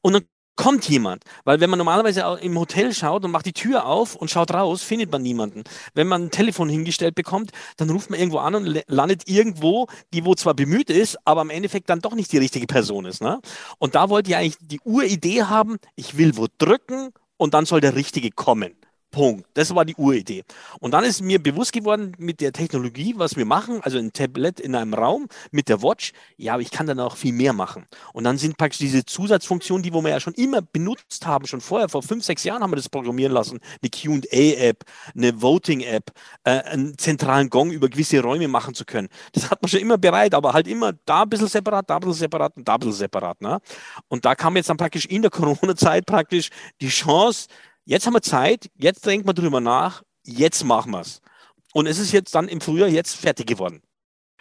und 0.02 0.12
dann 0.12 0.24
kommt 0.56 0.88
jemand. 0.88 1.22
Weil 1.44 1.60
wenn 1.60 1.70
man 1.70 1.78
normalerweise 1.78 2.38
im 2.40 2.58
Hotel 2.58 2.92
schaut 2.92 3.24
und 3.24 3.30
macht 3.30 3.46
die 3.46 3.52
Tür 3.52 3.86
auf 3.86 4.16
und 4.16 4.30
schaut 4.30 4.52
raus, 4.52 4.82
findet 4.82 5.12
man 5.12 5.22
niemanden. 5.22 5.62
Wenn 5.94 6.08
man 6.08 6.24
ein 6.24 6.30
Telefon 6.30 6.68
hingestellt 6.68 7.14
bekommt, 7.14 7.52
dann 7.76 7.90
ruft 7.90 8.10
man 8.10 8.18
irgendwo 8.18 8.38
an 8.38 8.54
und 8.54 8.82
landet 8.88 9.28
irgendwo, 9.28 9.86
die 10.12 10.24
wo 10.24 10.34
zwar 10.34 10.54
bemüht 10.54 10.90
ist, 10.90 11.18
aber 11.24 11.42
im 11.42 11.50
Endeffekt 11.50 11.90
dann 11.90 12.00
doch 12.00 12.14
nicht 12.14 12.32
die 12.32 12.38
richtige 12.38 12.66
Person 12.66 13.04
ist. 13.04 13.20
Ne? 13.20 13.40
Und 13.78 13.94
da 13.94 14.08
wollte 14.08 14.30
ich 14.30 14.36
eigentlich 14.36 14.56
die 14.60 14.80
Uridee 14.80 15.44
haben, 15.44 15.76
ich 15.94 16.16
will 16.16 16.36
wo 16.36 16.46
drücken 16.58 17.10
und 17.36 17.54
dann 17.54 17.66
soll 17.66 17.80
der 17.80 17.94
Richtige 17.94 18.30
kommen. 18.30 18.74
Punkt. 19.16 19.46
Das 19.54 19.74
war 19.74 19.86
die 19.86 19.94
Uridee. 19.94 20.44
Und 20.78 20.90
dann 20.90 21.02
ist 21.02 21.22
mir 21.22 21.42
bewusst 21.42 21.72
geworden 21.72 22.12
mit 22.18 22.42
der 22.42 22.52
Technologie, 22.52 23.14
was 23.16 23.34
wir 23.34 23.46
machen, 23.46 23.80
also 23.80 23.96
ein 23.96 24.12
Tablet 24.12 24.60
in 24.60 24.74
einem 24.74 24.92
Raum 24.92 25.26
mit 25.50 25.70
der 25.70 25.82
Watch, 25.82 26.12
ja, 26.36 26.52
aber 26.52 26.60
ich 26.60 26.70
kann 26.70 26.86
dann 26.86 27.00
auch 27.00 27.16
viel 27.16 27.32
mehr 27.32 27.54
machen. 27.54 27.86
Und 28.12 28.24
dann 28.24 28.36
sind 28.36 28.58
praktisch 28.58 28.80
diese 28.80 29.06
Zusatzfunktionen, 29.06 29.82
die 29.82 29.94
wo 29.94 30.02
wir 30.02 30.10
ja 30.10 30.20
schon 30.20 30.34
immer 30.34 30.60
benutzt 30.60 31.26
haben, 31.26 31.46
schon 31.46 31.62
vorher, 31.62 31.88
vor 31.88 32.02
fünf, 32.02 32.26
sechs 32.26 32.44
Jahren 32.44 32.62
haben 32.62 32.72
wir 32.72 32.76
das 32.76 32.90
programmieren 32.90 33.32
lassen, 33.32 33.58
eine 33.80 33.88
QA-App, 33.88 34.84
eine 35.16 35.40
Voting-App, 35.40 36.12
äh, 36.44 36.50
einen 36.50 36.98
zentralen 36.98 37.48
Gong 37.48 37.70
über 37.70 37.88
gewisse 37.88 38.20
Räume 38.20 38.48
machen 38.48 38.74
zu 38.74 38.84
können. 38.84 39.08
Das 39.32 39.50
hat 39.50 39.62
man 39.62 39.70
schon 39.70 39.80
immer 39.80 39.96
bereit, 39.96 40.34
aber 40.34 40.52
halt 40.52 40.68
immer 40.68 40.92
da 41.06 41.22
ein 41.22 41.30
bisschen 41.30 41.48
separat, 41.48 41.88
da 41.88 41.94
ein 41.94 42.00
bisschen 42.00 42.12
separat 42.12 42.54
und 42.54 42.68
da 42.68 42.74
ein 42.74 42.80
bisschen 42.80 42.92
separat. 42.92 43.40
Ne? 43.40 43.60
Und 44.08 44.26
da 44.26 44.34
kam 44.34 44.56
jetzt 44.56 44.68
dann 44.68 44.76
praktisch 44.76 45.06
in 45.06 45.22
der 45.22 45.30
Corona-Zeit 45.30 46.04
praktisch 46.04 46.50
die 46.82 46.88
Chance, 46.88 47.46
Jetzt 47.88 48.04
haben 48.04 48.14
wir 48.14 48.20
Zeit, 48.22 48.68
jetzt 48.74 49.06
denkt 49.06 49.26
man 49.26 49.36
drüber 49.36 49.60
nach, 49.60 50.02
jetzt 50.24 50.64
machen 50.64 50.90
wir 50.90 51.02
es. 51.02 51.22
Und 51.72 51.86
es 51.86 52.00
ist 52.00 52.10
jetzt 52.10 52.34
dann 52.34 52.48
im 52.48 52.60
Frühjahr 52.60 52.88
jetzt 52.88 53.14
fertig 53.14 53.46
geworden. 53.46 53.80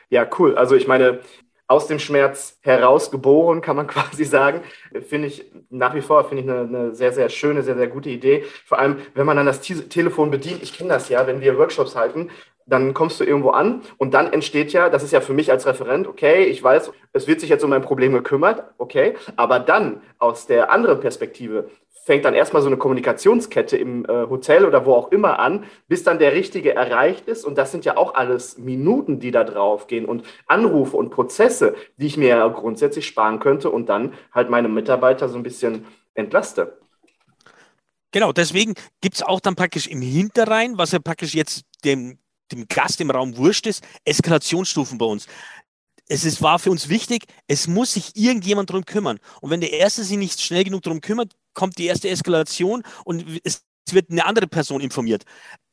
Ja, 0.10 0.28
cool. 0.40 0.58
Also 0.58 0.74
ich 0.74 0.88
meine, 0.88 1.20
aus 1.68 1.86
dem 1.86 2.00
Schmerz 2.00 2.58
herausgeboren, 2.62 3.62
kann 3.62 3.76
man 3.76 3.86
quasi 3.96 4.24
sagen. 4.24 4.62
Finde 5.08 5.28
ich 5.28 5.46
nach 5.70 5.94
wie 5.94 6.02
vor 6.02 6.28
finde 6.28 6.42
ich 6.44 6.50
eine, 6.50 6.62
eine, 6.62 6.96
sehr, 6.96 7.14
sehr 7.14 7.30
schöne, 7.30 7.62
sehr, 7.62 7.76
sehr 7.76 7.88
gute 7.88 8.10
Idee. 8.10 8.46
Vor 8.66 8.80
allem, 8.80 8.98
wenn 9.14 9.28
man 9.28 9.38
dann 9.38 9.46
das 9.46 9.62
Telefon 9.62 10.32
bedient. 10.32 10.64
Ich 10.64 10.74
kenne 10.74 10.90
das 10.90 11.10
ja, 11.10 11.28
wenn 11.28 11.40
wir 11.40 11.60
Workshops 11.60 11.96
halten, 11.96 12.32
dann 12.66 12.96
kommst 12.96 13.20
du 13.20 13.24
irgendwo 13.24 13.52
an 13.52 13.84
und 13.98 14.16
dann 14.16 14.34
entsteht 14.34 14.74
ja, 14.74 14.90
das 14.90 15.04
ist 15.04 15.12
ja 15.12 15.22
für 15.22 15.34
mich 15.34 15.52
als 15.52 15.68
Referent, 15.68 16.08
okay, 16.08 16.46
ich 16.46 16.64
weiß, 16.64 16.92
es 17.14 17.28
wird 17.28 17.40
sich 17.40 17.50
jetzt 17.50 17.64
um 17.64 17.70
mein 17.70 17.84
Problem 17.84 18.14
gekümmert, 18.14 18.64
okay, 18.80 19.16
aber 19.36 19.60
dann 19.60 20.02
aus 20.18 20.48
der 20.48 20.72
anderen 20.72 21.00
Perspektive, 21.00 21.70
fängt 22.06 22.24
dann 22.24 22.36
erstmal 22.36 22.62
so 22.62 22.68
eine 22.68 22.78
Kommunikationskette 22.78 23.78
im 23.78 24.06
äh, 24.06 24.28
Hotel 24.30 24.66
oder 24.66 24.86
wo 24.86 24.94
auch 24.94 25.12
immer 25.12 25.40
an, 25.40 25.64
bis 25.88 26.04
dann 26.04 26.20
der 26.20 26.34
Richtige 26.34 26.76
erreicht 26.76 27.28
ist. 27.28 27.44
Und 27.44 27.58
das 27.58 27.72
sind 27.72 27.84
ja 27.84 27.98
auch 27.98 28.14
alles 28.14 28.60
Minuten, 28.60 29.20
die 29.20 29.32
da 29.32 29.44
drauf 29.44 29.88
gehen 29.88 30.06
und 30.06 30.24
Anrufe 30.46 30.96
und 30.98 31.10
Prozesse, 31.10 31.76
die 31.98 32.06
ich 32.06 32.16
mir 32.16 32.28
ja 32.28 32.48
grundsätzlich 32.48 33.08
sparen 33.08 33.40
könnte 33.40 33.72
und 33.72 33.90
dann 33.90 34.14
halt 34.32 34.52
meine 34.52 34.70
Mitarbeiter 34.70 35.30
so 35.30 35.38
ein 35.38 35.42
bisschen 35.42 35.88
entlaste. 36.14 36.78
Genau, 38.12 38.32
deswegen 38.32 38.76
gibt 39.02 39.16
es 39.16 39.24
auch 39.24 39.40
dann 39.40 39.56
praktisch 39.56 39.88
im 39.88 40.02
Hinterrhein, 40.02 40.78
was 40.78 40.92
ja 40.92 41.00
praktisch 41.00 41.34
jetzt 41.34 41.64
dem, 41.84 42.20
dem 42.52 42.68
Gast 42.68 43.02
im 43.02 43.10
Raum 43.10 43.36
wurscht 43.36 43.66
ist, 43.66 43.84
Eskalationsstufen 44.06 45.00
bei 45.00 45.08
uns 45.08 45.26
es 46.08 46.26
ist, 46.26 46.42
war 46.42 46.60
für 46.60 46.72
uns 46.72 46.90
wichtig, 46.90 47.26
es 47.48 47.68
muss 47.68 47.94
sich 47.94 48.16
irgendjemand 48.16 48.70
darum 48.70 48.86
kümmern. 48.86 49.20
Und 49.42 49.50
wenn 49.50 49.62
der 49.62 49.74
Erste 49.74 50.04
sich 50.04 50.18
nicht 50.18 50.42
schnell 50.42 50.64
genug 50.64 50.84
darum 50.84 51.02
kümmert, 51.02 51.34
kommt 51.54 51.78
die 51.78 51.86
erste 51.86 52.10
Eskalation 52.10 52.84
und 53.06 53.26
es 53.44 53.66
wird 53.92 54.10
eine 54.10 54.26
andere 54.26 54.48
Person 54.48 54.82
informiert. 54.82 55.24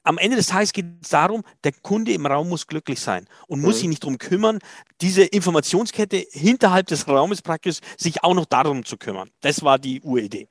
Am 0.05 0.19
Ende 0.19 0.37
des 0.37 0.49
Tages 0.49 0.73
geht 0.73 0.87
es 1.03 1.11
darum, 1.11 1.43
der 1.63 1.73
Kunde 1.73 2.13
im 2.13 2.27
Raum 2.27 2.49
muss 2.49 2.67
glücklich 2.67 2.99
sein 2.99 3.27
und 3.47 3.61
muss 3.61 3.77
mhm. 3.77 3.79
sich 3.79 3.89
nicht 3.89 4.03
darum 4.03 4.19
kümmern, 4.19 4.59
diese 5.01 5.23
Informationskette 5.23 6.25
hinterhalb 6.31 6.89
des 6.89 7.07
Raumes 7.07 7.41
praktisch 7.41 7.79
sich 7.97 8.25
auch 8.25 8.35
noch 8.35 8.47
darum 8.47 8.85
zu 8.85 8.97
kümmern. 8.97 9.31
Das 9.41 9.63
war 9.63 9.79
die 9.79 10.01
Uridee. 10.01 10.49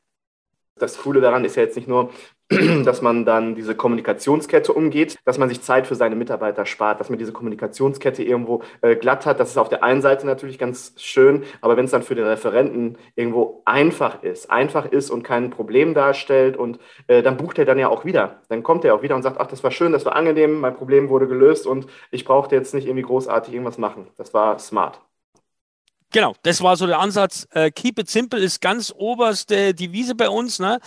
Das 0.75 0.97
Coole 0.97 1.21
daran 1.21 1.43
ist 1.43 1.57
ja 1.57 1.63
jetzt 1.63 1.75
nicht 1.75 1.87
nur, 1.87 2.11
dass 2.83 3.01
man 3.01 3.23
dann 3.23 3.55
diese 3.55 3.75
Kommunikationskette 3.75 4.73
umgeht, 4.73 5.17
dass 5.23 5.37
man 5.37 5.47
sich 5.47 5.61
Zeit 5.61 5.87
für 5.87 5.95
seine 5.95 6.15
Mitarbeiter 6.15 6.65
spart, 6.65 6.99
dass 6.99 7.09
man 7.09 7.17
diese 7.17 7.31
Kommunikationskette 7.31 8.23
irgendwo 8.23 8.61
äh, 8.81 8.95
glatt 8.95 9.25
hat. 9.25 9.39
Das 9.39 9.51
ist 9.51 9.57
auf 9.57 9.69
der 9.69 9.83
einen 9.83 10.01
Seite 10.01 10.25
natürlich 10.25 10.59
ganz 10.59 10.93
schön, 10.97 11.43
aber 11.61 11.77
wenn 11.77 11.85
es 11.85 11.91
dann 11.91 12.03
für 12.03 12.15
den 12.15 12.25
Referenten 12.25 12.97
irgendwo 13.15 13.61
einfach 13.65 14.21
ist, 14.21 14.51
einfach 14.51 14.85
ist 14.85 15.11
und 15.11 15.23
kein 15.23 15.49
Problem 15.49 15.93
darstellt 15.93 16.57
und 16.57 16.79
äh, 17.07 17.21
dann 17.21 17.37
bucht 17.37 17.57
er 17.57 17.65
dann 17.65 17.79
ja 17.79 17.87
auch 17.87 18.03
wieder. 18.03 18.41
Dann 18.49 18.63
kommt 18.63 18.83
er 18.83 18.95
auch 18.95 19.01
wieder 19.01 19.15
und 19.15 19.23
sagt, 19.23 19.39
ach, 19.39 19.47
das 19.47 19.63
war 19.63 19.71
schön, 19.71 19.93
das 19.93 20.05
war 20.05 20.15
angenehm, 20.15 20.59
mein 20.59 20.75
Problem 20.75 21.07
wurde 21.07 21.27
gelöst 21.27 21.65
und 21.65 21.87
ich 22.11 22.25
brauchte 22.25 22.55
jetzt 22.55 22.73
nicht 22.73 22.85
irgendwie 22.85 23.05
großartig 23.05 23.53
irgendwas 23.53 23.77
machen. 23.77 24.07
Das 24.17 24.33
war 24.33 24.59
smart. 24.59 24.99
Genau, 26.13 26.35
das 26.43 26.61
war 26.61 26.75
so 26.75 26.85
der 26.85 26.99
Ansatz. 26.99 27.47
Äh, 27.51 27.71
keep 27.71 27.97
it 27.97 28.09
simple 28.09 28.37
ist 28.37 28.59
ganz 28.59 28.93
oberste 28.93 29.73
Devise 29.73 30.13
bei 30.15 30.27
uns. 30.27 30.59
Ne? 30.59 30.79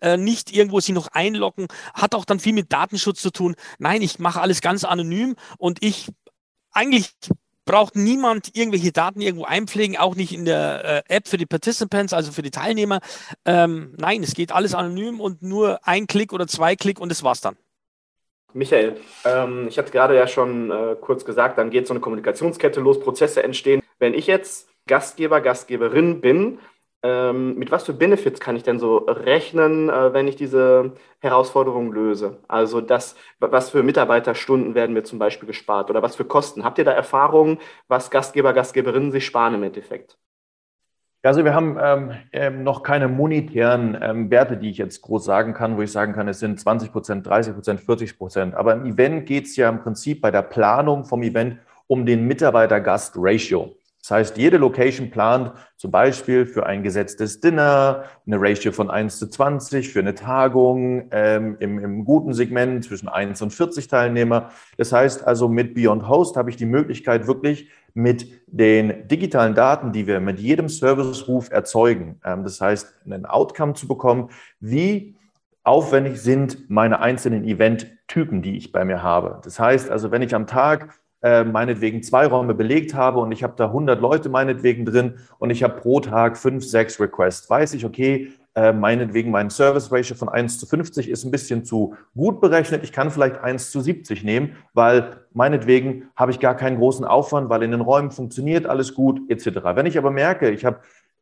Äh, 0.00 0.16
nicht 0.16 0.54
irgendwo 0.54 0.80
sich 0.80 0.94
noch 0.94 1.08
einloggen, 1.08 1.68
hat 1.94 2.14
auch 2.14 2.24
dann 2.24 2.40
viel 2.40 2.52
mit 2.52 2.72
Datenschutz 2.72 3.20
zu 3.20 3.30
tun. 3.30 3.56
Nein, 3.78 4.02
ich 4.02 4.18
mache 4.18 4.40
alles 4.40 4.60
ganz 4.60 4.84
anonym 4.84 5.36
und 5.58 5.82
ich 5.82 6.08
eigentlich 6.72 7.10
braucht 7.68 7.96
niemand 7.96 8.56
irgendwelche 8.56 8.92
Daten 8.92 9.20
irgendwo 9.20 9.44
einpflegen, 9.44 9.98
auch 9.98 10.14
nicht 10.14 10.32
in 10.32 10.46
der 10.46 11.04
äh, 11.06 11.14
App 11.14 11.28
für 11.28 11.36
die 11.36 11.44
Participants, 11.44 12.14
also 12.14 12.32
für 12.32 12.40
die 12.40 12.50
Teilnehmer. 12.50 13.00
Ähm, 13.44 13.94
nein, 13.98 14.22
es 14.22 14.32
geht 14.32 14.52
alles 14.52 14.74
anonym 14.74 15.20
und 15.20 15.42
nur 15.42 15.86
ein 15.86 16.06
Klick 16.06 16.32
oder 16.32 16.46
zwei 16.46 16.76
Klick 16.76 16.98
und 16.98 17.10
das 17.10 17.22
war's 17.22 17.42
dann. 17.42 17.56
Michael, 18.54 18.96
ähm, 19.26 19.66
ich 19.68 19.76
hatte 19.76 19.92
gerade 19.92 20.16
ja 20.16 20.26
schon 20.26 20.70
äh, 20.70 20.96
kurz 20.98 21.26
gesagt, 21.26 21.58
dann 21.58 21.68
geht 21.68 21.86
so 21.86 21.92
eine 21.92 22.00
Kommunikationskette 22.00 22.80
los, 22.80 23.00
Prozesse 23.00 23.42
entstehen. 23.42 23.82
Wenn 23.98 24.14
ich 24.14 24.26
jetzt 24.26 24.70
Gastgeber, 24.86 25.42
Gastgeberin 25.42 26.22
bin, 26.22 26.60
ähm, 27.02 27.56
mit 27.56 27.70
was 27.70 27.84
für 27.84 27.92
Benefits 27.92 28.40
kann 28.40 28.56
ich 28.56 28.64
denn 28.64 28.78
so 28.78 28.98
rechnen, 28.98 29.88
äh, 29.88 30.12
wenn 30.12 30.26
ich 30.26 30.36
diese 30.36 30.92
Herausforderung 31.20 31.92
löse? 31.92 32.38
Also 32.48 32.80
das, 32.80 33.14
was 33.38 33.70
für 33.70 33.82
Mitarbeiterstunden 33.82 34.74
werden 34.74 34.94
mir 34.94 35.04
zum 35.04 35.18
Beispiel 35.18 35.46
gespart 35.46 35.90
oder 35.90 36.02
was 36.02 36.16
für 36.16 36.24
Kosten? 36.24 36.64
Habt 36.64 36.78
ihr 36.78 36.84
da 36.84 36.92
Erfahrungen, 36.92 37.58
was 37.86 38.10
Gastgeber, 38.10 38.52
Gastgeberinnen 38.52 39.12
sich 39.12 39.26
sparen 39.26 39.54
im 39.54 39.62
Endeffekt? 39.62 40.18
Also 41.22 41.44
wir 41.44 41.54
haben 41.54 41.76
ähm, 41.80 42.12
ähm, 42.32 42.62
noch 42.62 42.82
keine 42.82 43.08
monetären 43.08 43.98
ähm, 44.00 44.30
Werte, 44.30 44.56
die 44.56 44.70
ich 44.70 44.78
jetzt 44.78 45.02
groß 45.02 45.24
sagen 45.24 45.52
kann, 45.52 45.76
wo 45.76 45.82
ich 45.82 45.90
sagen 45.90 46.12
kann, 46.12 46.28
es 46.28 46.38
sind 46.38 46.60
20 46.60 46.92
Prozent, 46.92 47.26
30 47.26 47.54
Prozent, 47.54 47.80
40 47.80 48.18
Prozent. 48.18 48.54
Aber 48.54 48.74
im 48.74 48.86
Event 48.86 49.26
geht 49.26 49.46
es 49.46 49.56
ja 49.56 49.68
im 49.68 49.80
Prinzip 49.80 50.20
bei 50.20 50.30
der 50.30 50.42
Planung 50.42 51.04
vom 51.04 51.22
Event 51.22 51.58
um 51.88 52.06
den 52.06 52.26
Mitarbeiter-Gast-Ratio. 52.26 53.77
Das 54.08 54.16
heißt, 54.16 54.38
jede 54.38 54.56
Location 54.56 55.10
plant 55.10 55.52
zum 55.76 55.90
Beispiel 55.90 56.46
für 56.46 56.64
ein 56.64 56.82
gesetztes 56.82 57.40
Dinner 57.40 58.04
eine 58.26 58.40
Ratio 58.40 58.72
von 58.72 58.90
1 58.90 59.18
zu 59.18 59.28
20, 59.28 59.90
für 59.90 59.98
eine 59.98 60.14
Tagung 60.14 61.08
ähm, 61.10 61.58
im, 61.60 61.78
im 61.78 62.06
guten 62.06 62.32
Segment 62.32 62.82
zwischen 62.86 63.08
1 63.08 63.42
und 63.42 63.52
40 63.52 63.86
Teilnehmer. 63.86 64.48
Das 64.78 64.94
heißt 64.94 65.26
also, 65.26 65.46
mit 65.46 65.74
Beyond 65.74 66.08
Host 66.08 66.38
habe 66.38 66.48
ich 66.48 66.56
die 66.56 66.64
Möglichkeit, 66.64 67.26
wirklich 67.26 67.68
mit 67.92 68.26
den 68.46 69.06
digitalen 69.08 69.54
Daten, 69.54 69.92
die 69.92 70.06
wir 70.06 70.20
mit 70.20 70.40
jedem 70.40 70.70
Serviceruf 70.70 71.50
erzeugen, 71.50 72.18
ähm, 72.24 72.44
das 72.44 72.62
heißt, 72.62 73.04
einen 73.04 73.26
Outcome 73.26 73.74
zu 73.74 73.86
bekommen, 73.86 74.30
wie 74.58 75.16
aufwendig 75.64 76.22
sind 76.22 76.70
meine 76.70 77.00
einzelnen 77.00 77.44
Event-Typen, 77.44 78.40
die 78.40 78.56
ich 78.56 78.72
bei 78.72 78.86
mir 78.86 79.02
habe. 79.02 79.42
Das 79.44 79.60
heißt 79.60 79.90
also, 79.90 80.10
wenn 80.10 80.22
ich 80.22 80.34
am 80.34 80.46
Tag 80.46 80.98
äh, 81.22 81.44
meinetwegen 81.44 82.02
zwei 82.02 82.26
Räume 82.26 82.54
belegt 82.54 82.94
habe 82.94 83.18
und 83.18 83.32
ich 83.32 83.42
habe 83.42 83.54
da 83.56 83.66
100 83.66 84.00
Leute 84.00 84.28
meinetwegen 84.28 84.84
drin 84.84 85.14
und 85.38 85.50
ich 85.50 85.62
habe 85.62 85.80
pro 85.80 86.00
Tag 86.00 86.36
fünf, 86.36 86.64
sechs 86.64 87.00
Requests, 87.00 87.50
weiß 87.50 87.74
ich, 87.74 87.84
okay, 87.84 88.32
äh, 88.54 88.72
meinetwegen 88.72 89.30
mein 89.30 89.50
Service 89.50 89.92
Ratio 89.92 90.16
von 90.16 90.28
1 90.28 90.58
zu 90.58 90.66
50 90.66 91.08
ist 91.08 91.24
ein 91.24 91.30
bisschen 91.30 91.64
zu 91.64 91.94
gut 92.16 92.40
berechnet. 92.40 92.82
Ich 92.82 92.92
kann 92.92 93.10
vielleicht 93.10 93.38
1 93.38 93.70
zu 93.70 93.80
70 93.80 94.24
nehmen, 94.24 94.56
weil 94.74 95.18
meinetwegen 95.32 96.08
habe 96.16 96.32
ich 96.32 96.40
gar 96.40 96.56
keinen 96.56 96.78
großen 96.78 97.04
Aufwand, 97.04 97.50
weil 97.50 97.62
in 97.62 97.70
den 97.70 97.80
Räumen 97.80 98.10
funktioniert 98.10 98.66
alles 98.66 98.94
gut 98.94 99.20
etc. 99.28 99.60
Wenn 99.74 99.86
ich 99.86 99.96
aber 99.96 100.10
merke, 100.10 100.50
ich 100.50 100.64
habe 100.64 100.80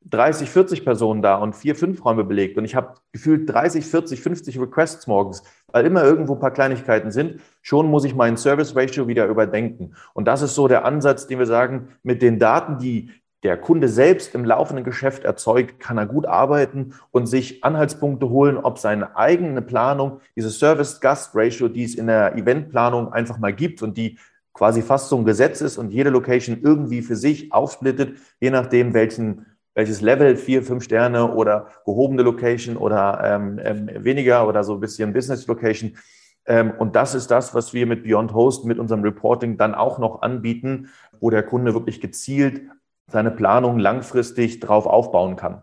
30, 0.08 0.48
40 0.48 0.84
Personen 0.84 1.20
da 1.20 1.36
und 1.36 1.54
vier, 1.54 1.74
fünf 1.74 2.04
Räume 2.04 2.24
belegt 2.24 2.56
und 2.58 2.64
ich 2.64 2.74
habe 2.74 2.94
gefühlt 3.12 3.52
30, 3.52 3.84
40, 3.84 4.20
50 4.20 4.60
Requests 4.60 5.06
morgens, 5.06 5.42
weil 5.76 5.84
immer 5.84 6.04
irgendwo 6.04 6.32
ein 6.32 6.40
paar 6.40 6.54
Kleinigkeiten 6.54 7.10
sind, 7.10 7.42
schon 7.60 7.90
muss 7.90 8.06
ich 8.06 8.14
meinen 8.14 8.38
Service 8.38 8.74
Ratio 8.74 9.08
wieder 9.08 9.26
überdenken. 9.26 9.94
Und 10.14 10.26
das 10.26 10.40
ist 10.40 10.54
so 10.54 10.68
der 10.68 10.86
Ansatz, 10.86 11.26
den 11.26 11.38
wir 11.38 11.44
sagen, 11.44 11.88
mit 12.02 12.22
den 12.22 12.38
Daten, 12.38 12.78
die 12.78 13.10
der 13.42 13.58
Kunde 13.58 13.86
selbst 13.88 14.34
im 14.34 14.46
laufenden 14.46 14.86
Geschäft 14.86 15.24
erzeugt, 15.24 15.78
kann 15.78 15.98
er 15.98 16.06
gut 16.06 16.24
arbeiten 16.24 16.94
und 17.10 17.26
sich 17.26 17.62
Anhaltspunkte 17.62 18.30
holen, 18.30 18.56
ob 18.56 18.78
seine 18.78 19.18
eigene 19.18 19.60
Planung, 19.60 20.20
diese 20.34 20.48
Service-Gast-Ratio, 20.48 21.68
die 21.68 21.84
es 21.84 21.94
in 21.94 22.06
der 22.06 22.36
Eventplanung 22.36 23.12
einfach 23.12 23.36
mal 23.36 23.52
gibt 23.52 23.82
und 23.82 23.98
die 23.98 24.18
quasi 24.54 24.80
fast 24.80 25.10
so 25.10 25.18
ein 25.18 25.26
Gesetz 25.26 25.60
ist 25.60 25.76
und 25.76 25.90
jede 25.90 26.08
Location 26.08 26.58
irgendwie 26.62 27.02
für 27.02 27.16
sich 27.16 27.52
aufsplittet, 27.52 28.16
je 28.40 28.48
nachdem, 28.48 28.94
welchen 28.94 29.44
welches 29.76 30.00
Level, 30.00 30.36
vier, 30.36 30.62
fünf 30.62 30.82
Sterne 30.82 31.32
oder 31.34 31.68
gehobene 31.84 32.22
Location 32.22 32.78
oder 32.78 33.20
ähm, 33.22 33.60
ähm, 33.62 33.90
weniger 34.04 34.48
oder 34.48 34.64
so 34.64 34.74
ein 34.74 34.80
bisschen 34.80 35.12
Business 35.12 35.46
Location. 35.46 35.98
Ähm, 36.46 36.72
und 36.78 36.96
das 36.96 37.14
ist 37.14 37.30
das, 37.30 37.54
was 37.54 37.74
wir 37.74 37.86
mit 37.86 38.02
Beyond 38.02 38.32
Host, 38.32 38.64
mit 38.64 38.78
unserem 38.78 39.02
Reporting 39.02 39.58
dann 39.58 39.74
auch 39.74 39.98
noch 39.98 40.22
anbieten, 40.22 40.88
wo 41.20 41.28
der 41.28 41.42
Kunde 41.42 41.74
wirklich 41.74 42.00
gezielt 42.00 42.62
seine 43.06 43.30
Planung 43.30 43.78
langfristig 43.78 44.60
drauf 44.60 44.86
aufbauen 44.86 45.36
kann. 45.36 45.62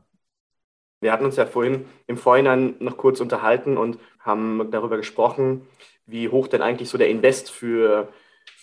Wir 1.01 1.11
hatten 1.11 1.25
uns 1.25 1.35
ja 1.35 1.47
vorhin 1.47 1.85
im 2.05 2.15
Vorhinein 2.15 2.75
noch 2.79 2.97
kurz 2.97 3.19
unterhalten 3.19 3.77
und 3.77 3.97
haben 4.19 4.69
darüber 4.69 4.97
gesprochen, 4.97 5.67
wie 6.05 6.29
hoch 6.29 6.47
denn 6.47 6.61
eigentlich 6.61 6.89
so 6.89 6.99
der 6.99 7.09
Invest 7.09 7.49
für 7.49 8.09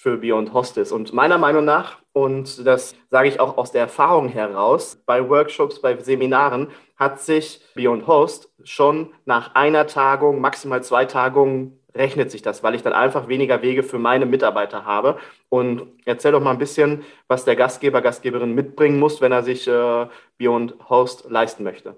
für 0.01 0.17
Beyond 0.17 0.55
Hostes. 0.55 0.93
Und 0.93 1.13
meiner 1.13 1.37
Meinung 1.37 1.67
nach, 1.67 1.99
und 2.15 2.67
das 2.67 2.95
sage 3.11 3.29
ich 3.29 3.39
auch 3.39 3.59
aus 3.59 3.71
der 3.71 3.83
Erfahrung 3.83 4.29
heraus, 4.29 4.99
bei 5.05 5.29
Workshops, 5.29 5.83
bei 5.83 5.95
Seminaren 5.99 6.69
hat 6.97 7.21
sich 7.21 7.61
Beyond 7.75 8.07
Host 8.07 8.51
schon 8.65 9.13
nach 9.27 9.55
einer 9.55 9.87
Tagung, 9.87 10.41
maximal 10.41 10.83
zwei 10.83 11.05
Tagungen 11.05 11.79
rechnet 11.95 12.31
sich 12.31 12.41
das, 12.41 12.63
weil 12.63 12.75
ich 12.75 12.83
dann 12.83 12.95
einfach 12.95 13.29
weniger 13.29 13.61
Wege 13.61 13.83
für 13.83 13.99
meine 13.99 14.25
Mitarbeiter 14.25 14.87
habe. 14.87 15.19
Und 15.51 15.83
erzähl 16.07 16.33
doch 16.33 16.41
mal 16.41 16.53
ein 16.53 16.59
bisschen, 16.59 17.03
was 17.29 17.45
der 17.45 17.57
Gastgeber, 17.57 18.01
Gastgeberin 18.01 18.55
mitbringen 18.55 18.99
muss, 18.99 19.21
wenn 19.21 19.33
er 19.33 19.43
sich 19.43 19.69
äh, 19.69 20.07
Beyond 20.39 20.77
Host 20.89 21.27
leisten 21.29 21.63
möchte. 21.63 21.95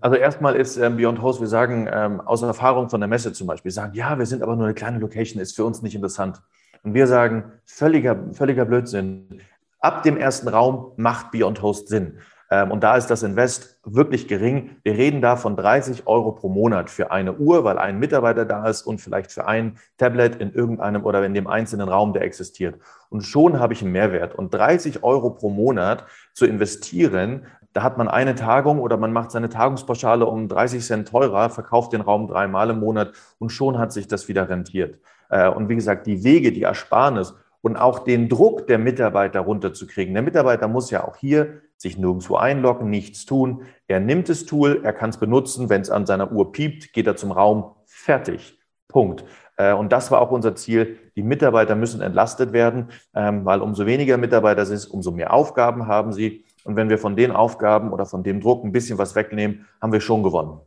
Also 0.00 0.16
erstmal 0.16 0.56
ist 0.56 0.76
ähm, 0.76 0.96
Beyond 0.96 1.22
Host, 1.22 1.40
wir 1.40 1.46
sagen 1.46 1.88
ähm, 1.92 2.20
aus 2.20 2.42
Erfahrung 2.42 2.88
von 2.88 3.00
der 3.00 3.08
Messe 3.08 3.32
zum 3.32 3.46
Beispiel, 3.46 3.70
sagen, 3.70 3.94
ja, 3.94 4.18
wir 4.18 4.26
sind 4.26 4.42
aber 4.42 4.56
nur 4.56 4.64
eine 4.64 4.74
kleine 4.74 4.98
Location, 4.98 5.40
ist 5.40 5.54
für 5.54 5.64
uns 5.64 5.82
nicht 5.82 5.94
interessant. 5.94 6.40
Und 6.88 6.94
wir 6.94 7.06
sagen, 7.06 7.52
völliger, 7.66 8.16
völliger 8.32 8.64
Blödsinn. 8.64 9.42
Ab 9.78 10.04
dem 10.04 10.16
ersten 10.16 10.48
Raum 10.48 10.92
macht 10.96 11.32
Beyond 11.32 11.60
Host 11.60 11.88
Sinn. 11.88 12.20
Ähm, 12.50 12.70
und 12.70 12.82
da 12.82 12.96
ist 12.96 13.08
das 13.08 13.22
Invest 13.22 13.78
wirklich 13.84 14.26
gering. 14.26 14.78
Wir 14.84 14.94
reden 14.94 15.20
da 15.20 15.36
von 15.36 15.54
30 15.54 16.06
Euro 16.06 16.32
pro 16.32 16.48
Monat 16.48 16.88
für 16.88 17.10
eine 17.10 17.34
Uhr, 17.34 17.62
weil 17.62 17.76
ein 17.76 17.98
Mitarbeiter 17.98 18.46
da 18.46 18.66
ist 18.66 18.86
und 18.86 19.02
vielleicht 19.02 19.32
für 19.32 19.46
ein 19.46 19.76
Tablet 19.98 20.36
in 20.36 20.50
irgendeinem 20.54 21.04
oder 21.04 21.22
in 21.26 21.34
dem 21.34 21.46
einzelnen 21.46 21.90
Raum, 21.90 22.14
der 22.14 22.22
existiert. 22.22 22.80
Und 23.10 23.20
schon 23.20 23.60
habe 23.60 23.74
ich 23.74 23.82
einen 23.82 23.92
Mehrwert. 23.92 24.34
Und 24.34 24.54
30 24.54 25.02
Euro 25.02 25.28
pro 25.28 25.50
Monat 25.50 26.06
zu 26.32 26.46
investieren, 26.46 27.44
da 27.74 27.82
hat 27.82 27.98
man 27.98 28.08
eine 28.08 28.34
Tagung 28.34 28.80
oder 28.80 28.96
man 28.96 29.12
macht 29.12 29.30
seine 29.30 29.50
Tagungspauschale 29.50 30.24
um 30.24 30.48
30 30.48 30.82
Cent 30.82 31.08
teurer, 31.08 31.50
verkauft 31.50 31.92
den 31.92 32.00
Raum 32.00 32.28
dreimal 32.28 32.70
im 32.70 32.80
Monat 32.80 33.12
und 33.38 33.50
schon 33.50 33.76
hat 33.76 33.92
sich 33.92 34.08
das 34.08 34.26
wieder 34.26 34.48
rentiert. 34.48 34.98
Äh, 35.28 35.48
und 35.48 35.68
wie 35.68 35.74
gesagt, 35.74 36.06
die 36.06 36.24
Wege, 36.24 36.52
die 36.52 36.62
Ersparnis 36.62 37.34
und 37.60 37.76
auch 37.76 38.00
den 38.00 38.28
Druck 38.28 38.66
der 38.66 38.78
Mitarbeiter 38.78 39.40
runterzukriegen. 39.40 40.14
Der 40.14 40.22
Mitarbeiter 40.22 40.68
muss 40.68 40.90
ja 40.90 41.06
auch 41.06 41.16
hier 41.16 41.60
sich 41.76 41.96
nirgendwo 41.96 42.36
einloggen, 42.36 42.90
nichts 42.90 43.24
tun. 43.24 43.62
Er 43.86 44.00
nimmt 44.00 44.28
das 44.28 44.46
Tool, 44.46 44.80
er 44.82 44.92
kann 44.92 45.10
es 45.10 45.18
benutzen. 45.18 45.70
Wenn 45.70 45.80
es 45.80 45.90
an 45.90 46.06
seiner 46.06 46.32
Uhr 46.32 46.52
piept, 46.52 46.92
geht 46.92 47.06
er 47.06 47.16
zum 47.16 47.30
Raum. 47.32 47.74
Fertig. 47.86 48.58
Punkt. 48.88 49.24
Äh, 49.56 49.74
und 49.74 49.92
das 49.92 50.10
war 50.10 50.20
auch 50.20 50.30
unser 50.30 50.56
Ziel. 50.56 50.98
Die 51.14 51.22
Mitarbeiter 51.22 51.76
müssen 51.76 52.00
entlastet 52.00 52.52
werden, 52.52 52.88
ähm, 53.14 53.44
weil 53.44 53.60
umso 53.60 53.86
weniger 53.86 54.16
Mitarbeiter 54.16 54.62
ist, 54.62 54.86
umso 54.86 55.10
mehr 55.10 55.32
Aufgaben 55.32 55.86
haben 55.86 56.12
sie. 56.12 56.44
Und 56.64 56.76
wenn 56.76 56.88
wir 56.88 56.98
von 56.98 57.16
den 57.16 57.30
Aufgaben 57.30 57.92
oder 57.92 58.06
von 58.06 58.22
dem 58.22 58.40
Druck 58.40 58.64
ein 58.64 58.72
bisschen 58.72 58.98
was 58.98 59.14
wegnehmen, 59.14 59.66
haben 59.80 59.92
wir 59.92 60.00
schon 60.00 60.22
gewonnen. 60.22 60.60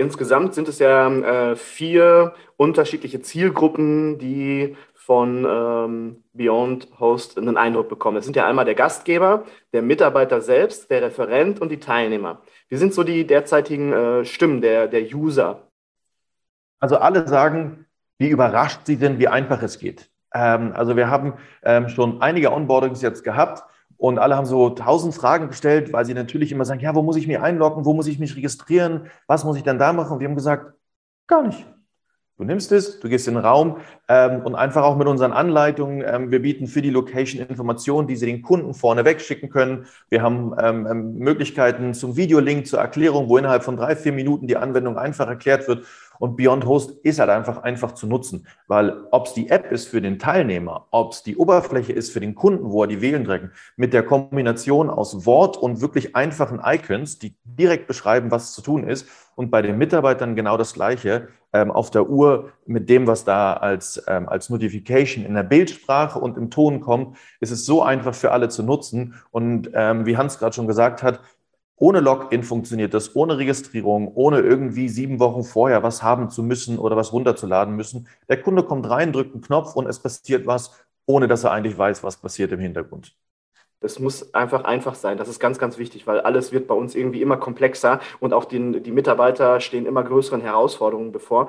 Insgesamt 0.00 0.54
sind 0.54 0.68
es 0.68 0.78
ja 0.78 1.08
äh, 1.08 1.56
vier 1.56 2.32
unterschiedliche 2.56 3.20
Zielgruppen, 3.20 4.18
die 4.18 4.76
von 4.94 5.44
ähm, 5.44 6.22
Beyond 6.32 6.88
Host 7.00 7.36
einen 7.36 7.56
Eindruck 7.56 7.88
bekommen. 7.88 8.14
Das 8.14 8.24
sind 8.24 8.36
ja 8.36 8.46
einmal 8.46 8.64
der 8.64 8.76
Gastgeber, 8.76 9.44
der 9.72 9.82
Mitarbeiter 9.82 10.40
selbst, 10.40 10.88
der 10.88 11.02
Referent 11.02 11.60
und 11.60 11.70
die 11.70 11.80
Teilnehmer. 11.80 12.42
Wie 12.68 12.76
sind 12.76 12.94
so 12.94 13.02
die 13.02 13.26
derzeitigen 13.26 13.92
äh, 13.92 14.24
Stimmen 14.24 14.60
der, 14.60 14.86
der 14.86 15.02
User? 15.02 15.68
Also 16.78 16.98
alle 16.98 17.26
sagen, 17.26 17.86
wie 18.18 18.28
überrascht 18.28 18.82
sie 18.84 18.98
denn, 18.98 19.18
wie 19.18 19.26
einfach 19.26 19.62
es 19.62 19.80
geht. 19.80 20.08
Ähm, 20.32 20.74
also 20.76 20.94
wir 20.94 21.10
haben 21.10 21.34
ähm, 21.64 21.88
schon 21.88 22.22
einige 22.22 22.52
Onboardings 22.52 23.02
jetzt 23.02 23.24
gehabt 23.24 23.64
und 23.98 24.18
alle 24.18 24.36
haben 24.36 24.46
so 24.46 24.70
tausend 24.70 25.14
Fragen 25.14 25.48
gestellt, 25.48 25.92
weil 25.92 26.06
sie 26.06 26.14
natürlich 26.14 26.52
immer 26.52 26.64
sagen, 26.64 26.80
ja, 26.80 26.94
wo 26.94 27.02
muss 27.02 27.16
ich 27.16 27.26
mich 27.26 27.38
einloggen, 27.38 27.84
wo 27.84 27.92
muss 27.92 28.06
ich 28.06 28.18
mich 28.18 28.36
registrieren, 28.36 29.10
was 29.26 29.44
muss 29.44 29.56
ich 29.56 29.64
dann 29.64 29.78
da 29.78 29.92
machen? 29.92 30.14
Und 30.14 30.20
wir 30.20 30.28
haben 30.28 30.36
gesagt, 30.36 30.72
gar 31.26 31.42
nicht. 31.42 31.66
Du 32.38 32.44
nimmst 32.44 32.70
es, 32.70 33.00
du 33.00 33.08
gehst 33.08 33.26
in 33.26 33.34
den 33.34 33.44
Raum 33.44 33.78
ähm, 34.08 34.42
und 34.42 34.54
einfach 34.54 34.84
auch 34.84 34.96
mit 34.96 35.08
unseren 35.08 35.32
Anleitungen. 35.32 36.04
Ähm, 36.06 36.30
wir 36.30 36.40
bieten 36.40 36.68
für 36.68 36.80
die 36.80 36.90
Location 36.90 37.44
Informationen, 37.44 38.06
die 38.06 38.14
Sie 38.14 38.26
den 38.26 38.42
Kunden 38.42 38.74
vorne 38.74 39.04
wegschicken 39.04 39.50
können. 39.50 39.86
Wir 40.08 40.22
haben 40.22 40.54
ähm, 40.62 40.86
ähm, 40.88 41.14
Möglichkeiten 41.14 41.94
zum 41.94 42.16
Videolink, 42.16 42.68
zur 42.68 42.78
Erklärung, 42.78 43.28
wo 43.28 43.38
innerhalb 43.38 43.64
von 43.64 43.76
drei, 43.76 43.96
vier 43.96 44.12
Minuten 44.12 44.46
die 44.46 44.56
Anwendung 44.56 44.96
einfach 44.96 45.26
erklärt 45.26 45.66
wird. 45.66 45.84
Und 46.18 46.36
Beyond 46.36 46.66
Host 46.66 46.92
ist 47.02 47.18
halt 47.18 47.30
einfach 47.30 47.62
einfach 47.62 47.92
zu 47.92 48.06
nutzen, 48.06 48.46
weil 48.66 49.04
ob 49.10 49.26
es 49.26 49.34
die 49.34 49.50
App 49.50 49.70
ist 49.70 49.88
für 49.88 50.00
den 50.00 50.18
Teilnehmer, 50.18 50.86
ob 50.90 51.12
es 51.12 51.22
die 51.22 51.36
Oberfläche 51.36 51.92
ist 51.92 52.12
für 52.12 52.20
den 52.20 52.34
Kunden, 52.34 52.70
wo 52.70 52.82
er 52.82 52.88
die 52.88 53.00
wählen 53.00 53.24
drücken, 53.24 53.52
mit 53.76 53.92
der 53.92 54.02
Kombination 54.02 54.90
aus 54.90 55.26
Wort 55.26 55.56
und 55.56 55.80
wirklich 55.80 56.16
einfachen 56.16 56.60
Icons, 56.64 57.18
die 57.18 57.34
direkt 57.44 57.86
beschreiben, 57.86 58.30
was 58.30 58.52
zu 58.52 58.62
tun 58.62 58.86
ist. 58.88 59.06
Und 59.36 59.50
bei 59.50 59.62
den 59.62 59.78
Mitarbeitern 59.78 60.34
genau 60.34 60.56
das 60.56 60.74
Gleiche 60.74 61.28
ähm, 61.52 61.70
auf 61.70 61.90
der 61.90 62.08
Uhr 62.08 62.50
mit 62.66 62.90
dem, 62.90 63.06
was 63.06 63.24
da 63.24 63.54
als, 63.54 64.02
ähm, 64.06 64.28
als 64.28 64.50
Notification 64.50 65.24
in 65.24 65.34
der 65.34 65.44
Bildsprache 65.44 66.18
und 66.18 66.36
im 66.36 66.50
Ton 66.50 66.80
kommt, 66.80 67.16
ist 67.40 67.52
es 67.52 67.64
so 67.64 67.82
einfach 67.82 68.14
für 68.14 68.32
alle 68.32 68.48
zu 68.48 68.62
nutzen. 68.62 69.14
Und 69.30 69.70
ähm, 69.74 70.06
wie 70.06 70.16
Hans 70.16 70.38
gerade 70.38 70.54
schon 70.54 70.66
gesagt 70.66 71.02
hat, 71.02 71.20
ohne 71.78 72.00
Login 72.00 72.42
funktioniert 72.42 72.92
das, 72.94 73.14
ohne 73.14 73.38
Registrierung, 73.38 74.12
ohne 74.14 74.40
irgendwie 74.40 74.88
sieben 74.88 75.20
Wochen 75.20 75.44
vorher 75.44 75.82
was 75.82 76.02
haben 76.02 76.30
zu 76.30 76.42
müssen 76.42 76.78
oder 76.78 76.96
was 76.96 77.12
runterzuladen 77.12 77.74
müssen. 77.76 78.08
Der 78.28 78.42
Kunde 78.42 78.62
kommt 78.62 78.88
rein, 78.88 79.12
drückt 79.12 79.34
einen 79.34 79.42
Knopf 79.42 79.76
und 79.76 79.86
es 79.86 80.00
passiert 80.00 80.46
was, 80.46 80.72
ohne 81.06 81.28
dass 81.28 81.44
er 81.44 81.52
eigentlich 81.52 81.78
weiß, 81.78 82.02
was 82.02 82.16
passiert 82.16 82.52
im 82.52 82.60
Hintergrund. 82.60 83.14
Das 83.80 84.00
muss 84.00 84.34
einfach 84.34 84.64
einfach 84.64 84.96
sein. 84.96 85.18
Das 85.18 85.28
ist 85.28 85.38
ganz, 85.38 85.58
ganz 85.58 85.78
wichtig, 85.78 86.06
weil 86.06 86.20
alles 86.20 86.50
wird 86.50 86.66
bei 86.66 86.74
uns 86.74 86.96
irgendwie 86.96 87.22
immer 87.22 87.36
komplexer 87.36 88.00
und 88.18 88.32
auch 88.34 88.44
den, 88.44 88.82
die 88.82 88.90
Mitarbeiter 88.90 89.60
stehen 89.60 89.86
immer 89.86 90.02
größeren 90.02 90.40
Herausforderungen 90.40 91.12
bevor. 91.12 91.48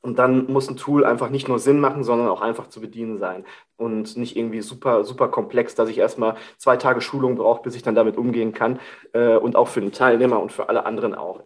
Und 0.00 0.18
dann 0.18 0.50
muss 0.50 0.68
ein 0.68 0.76
Tool 0.76 1.04
einfach 1.04 1.30
nicht 1.30 1.48
nur 1.48 1.58
Sinn 1.58 1.80
machen, 1.80 2.04
sondern 2.04 2.28
auch 2.28 2.40
einfach 2.40 2.68
zu 2.68 2.80
bedienen 2.80 3.18
sein. 3.18 3.44
Und 3.76 4.16
nicht 4.16 4.36
irgendwie 4.36 4.60
super, 4.60 5.04
super 5.04 5.28
komplex, 5.28 5.74
dass 5.74 5.88
ich 5.88 5.98
erstmal 5.98 6.36
zwei 6.56 6.76
Tage 6.76 7.00
Schulung 7.00 7.36
brauche, 7.36 7.62
bis 7.62 7.74
ich 7.74 7.82
dann 7.82 7.94
damit 7.94 8.16
umgehen 8.16 8.52
kann. 8.52 8.78
Äh, 9.12 9.36
und 9.36 9.56
auch 9.56 9.68
für 9.68 9.80
den 9.80 9.92
Teilnehmer 9.92 10.40
und 10.40 10.52
für 10.52 10.68
alle 10.68 10.86
anderen 10.86 11.14
auch. 11.14 11.42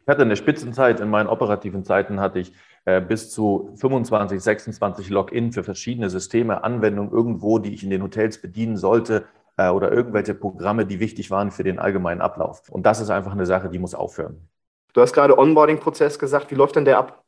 Ich 0.00 0.10
hatte 0.10 0.22
eine 0.22 0.36
Spitzenzeit, 0.36 1.00
in 1.00 1.10
meinen 1.10 1.28
operativen 1.28 1.84
Zeiten 1.84 2.18
hatte 2.18 2.38
ich 2.38 2.52
äh, 2.86 3.02
bis 3.02 3.30
zu 3.30 3.74
25, 3.76 4.40
26 4.40 5.10
Login 5.10 5.52
für 5.52 5.62
verschiedene 5.62 6.08
Systeme, 6.08 6.64
Anwendungen 6.64 7.12
irgendwo, 7.12 7.58
die 7.58 7.74
ich 7.74 7.84
in 7.84 7.90
den 7.90 8.02
Hotels 8.02 8.40
bedienen 8.40 8.78
sollte 8.78 9.26
äh, 9.58 9.68
oder 9.68 9.92
irgendwelche 9.92 10.34
Programme, 10.34 10.86
die 10.86 10.98
wichtig 10.98 11.30
waren 11.30 11.50
für 11.50 11.64
den 11.64 11.78
allgemeinen 11.78 12.22
Ablauf. 12.22 12.70
Und 12.70 12.86
das 12.86 13.00
ist 13.00 13.10
einfach 13.10 13.32
eine 13.32 13.44
Sache, 13.44 13.68
die 13.68 13.78
muss 13.78 13.94
aufhören. 13.94 14.48
Du 14.94 15.02
hast 15.02 15.12
gerade 15.12 15.36
Onboarding-Prozess 15.36 16.18
gesagt. 16.18 16.50
Wie 16.50 16.54
läuft 16.54 16.76
denn 16.76 16.86
der 16.86 16.98
ab? 16.98 17.22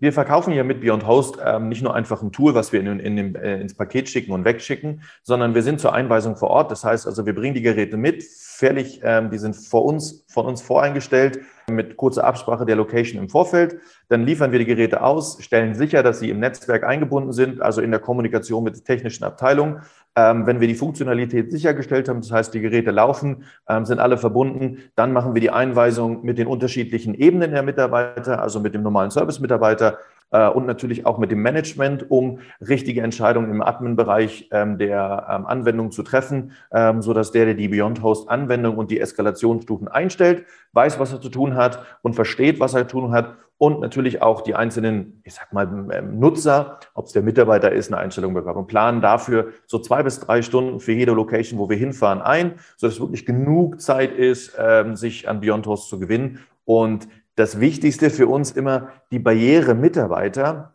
Wir 0.00 0.12
verkaufen 0.12 0.52
ja 0.52 0.64
mit 0.64 0.80
Beyond 0.80 1.06
Host 1.06 1.38
ähm, 1.44 1.68
nicht 1.68 1.82
nur 1.82 1.94
einfach 1.94 2.22
ein 2.22 2.32
Tool, 2.32 2.54
was 2.54 2.72
wir 2.72 2.80
in, 2.80 3.00
in 3.00 3.16
dem, 3.16 3.36
äh, 3.36 3.60
ins 3.60 3.74
Paket 3.74 4.08
schicken 4.08 4.32
und 4.32 4.44
wegschicken, 4.44 5.02
sondern 5.22 5.54
wir 5.54 5.62
sind 5.62 5.80
zur 5.80 5.94
Einweisung 5.94 6.36
vor 6.36 6.50
Ort. 6.50 6.70
Das 6.70 6.84
heißt 6.84 7.06
also, 7.06 7.24
wir 7.24 7.34
bringen 7.34 7.54
die 7.54 7.62
Geräte 7.62 7.96
mit, 7.96 8.22
fällig, 8.22 9.00
ähm, 9.02 9.30
die 9.30 9.38
sind 9.38 9.54
vor 9.54 9.84
uns, 9.84 10.24
von 10.28 10.46
uns 10.46 10.62
voreingestellt 10.62 11.40
mit 11.70 11.96
kurzer 11.96 12.24
Absprache 12.24 12.64
der 12.64 12.76
Location 12.76 13.20
im 13.20 13.28
Vorfeld. 13.28 13.78
Dann 14.08 14.24
liefern 14.24 14.52
wir 14.52 14.58
die 14.58 14.66
Geräte 14.66 15.02
aus, 15.02 15.42
stellen 15.42 15.74
sicher, 15.74 16.02
dass 16.02 16.20
sie 16.20 16.30
im 16.30 16.40
Netzwerk 16.40 16.84
eingebunden 16.84 17.32
sind, 17.32 17.60
also 17.60 17.80
in 17.80 17.90
der 17.90 18.00
Kommunikation 18.00 18.64
mit 18.64 18.76
der 18.76 18.84
technischen 18.84 19.24
Abteilung. 19.24 19.80
Ähm, 20.18 20.46
wenn 20.46 20.60
wir 20.60 20.68
die 20.68 20.74
Funktionalität 20.74 21.52
sichergestellt 21.52 22.08
haben, 22.08 22.22
das 22.22 22.32
heißt, 22.32 22.54
die 22.54 22.60
Geräte 22.60 22.90
laufen, 22.90 23.44
ähm, 23.68 23.84
sind 23.84 23.98
alle 23.98 24.16
verbunden, 24.16 24.78
dann 24.94 25.12
machen 25.12 25.34
wir 25.34 25.42
die 25.42 25.50
Einweisung 25.50 26.24
mit 26.24 26.38
den 26.38 26.46
unterschiedlichen 26.46 27.14
Ebenen 27.14 27.50
der 27.50 27.62
Mitarbeiter, 27.62 28.40
also 28.40 28.58
mit 28.58 28.74
dem 28.74 28.82
normalen 28.82 29.10
Service-Mitarbeiter 29.10 29.98
äh, 30.30 30.48
und 30.48 30.66
natürlich 30.66 31.06
auch 31.06 31.18
mit 31.18 31.30
dem 31.30 31.42
Management, 31.42 32.10
um 32.10 32.40
richtige 32.66 33.02
Entscheidungen 33.02 33.50
im 33.50 33.62
Admin-Bereich 33.62 34.48
ähm, 34.52 34.78
der 34.78 35.26
ähm, 35.30 35.46
Anwendung 35.46 35.90
zu 35.90 36.02
treffen, 36.02 36.52
ähm, 36.72 37.02
sodass 37.02 37.32
der, 37.32 37.46
der 37.46 37.54
die 37.54 37.68
Beyond 37.68 38.02
Host 38.02 38.28
Anwendung 38.28 38.76
und 38.76 38.90
die 38.90 39.00
Eskalationsstufen 39.00 39.88
einstellt, 39.88 40.44
weiß, 40.72 40.98
was 40.98 41.12
er 41.12 41.20
zu 41.20 41.28
tun 41.28 41.54
hat 41.54 41.84
und 42.02 42.14
versteht, 42.14 42.60
was 42.60 42.74
er 42.74 42.88
zu 42.88 42.98
tun 42.98 43.12
hat 43.12 43.36
und 43.58 43.80
natürlich 43.80 44.20
auch 44.20 44.42
die 44.42 44.54
einzelnen, 44.54 45.22
ich 45.24 45.34
sag 45.34 45.52
mal, 45.52 45.88
ähm, 45.92 46.18
Nutzer, 46.18 46.78
ob 46.94 47.06
es 47.06 47.12
der 47.12 47.22
Mitarbeiter 47.22 47.72
ist, 47.72 47.90
eine 47.90 47.98
Einstellung 47.98 48.34
bekommen 48.34 48.58
und 48.58 48.66
planen 48.66 49.00
dafür 49.00 49.52
so 49.66 49.78
zwei 49.78 50.02
bis 50.02 50.20
drei 50.20 50.42
Stunden 50.42 50.78
für 50.78 50.92
jede 50.92 51.12
Location, 51.12 51.58
wo 51.58 51.70
wir 51.70 51.76
hinfahren, 51.76 52.20
ein, 52.20 52.56
sodass 52.76 53.00
wirklich 53.00 53.24
genug 53.24 53.80
Zeit 53.80 54.12
ist, 54.12 54.56
ähm, 54.58 54.94
sich 54.94 55.28
an 55.28 55.40
Beyond 55.40 55.66
Host 55.66 55.88
zu 55.88 55.98
gewinnen. 55.98 56.40
Und 56.64 57.08
das 57.36 57.60
Wichtigste 57.60 58.10
für 58.10 58.26
uns 58.26 58.50
immer 58.50 58.88
die 59.10 59.18
Barriere 59.18 59.74
Mitarbeiter 59.74 60.74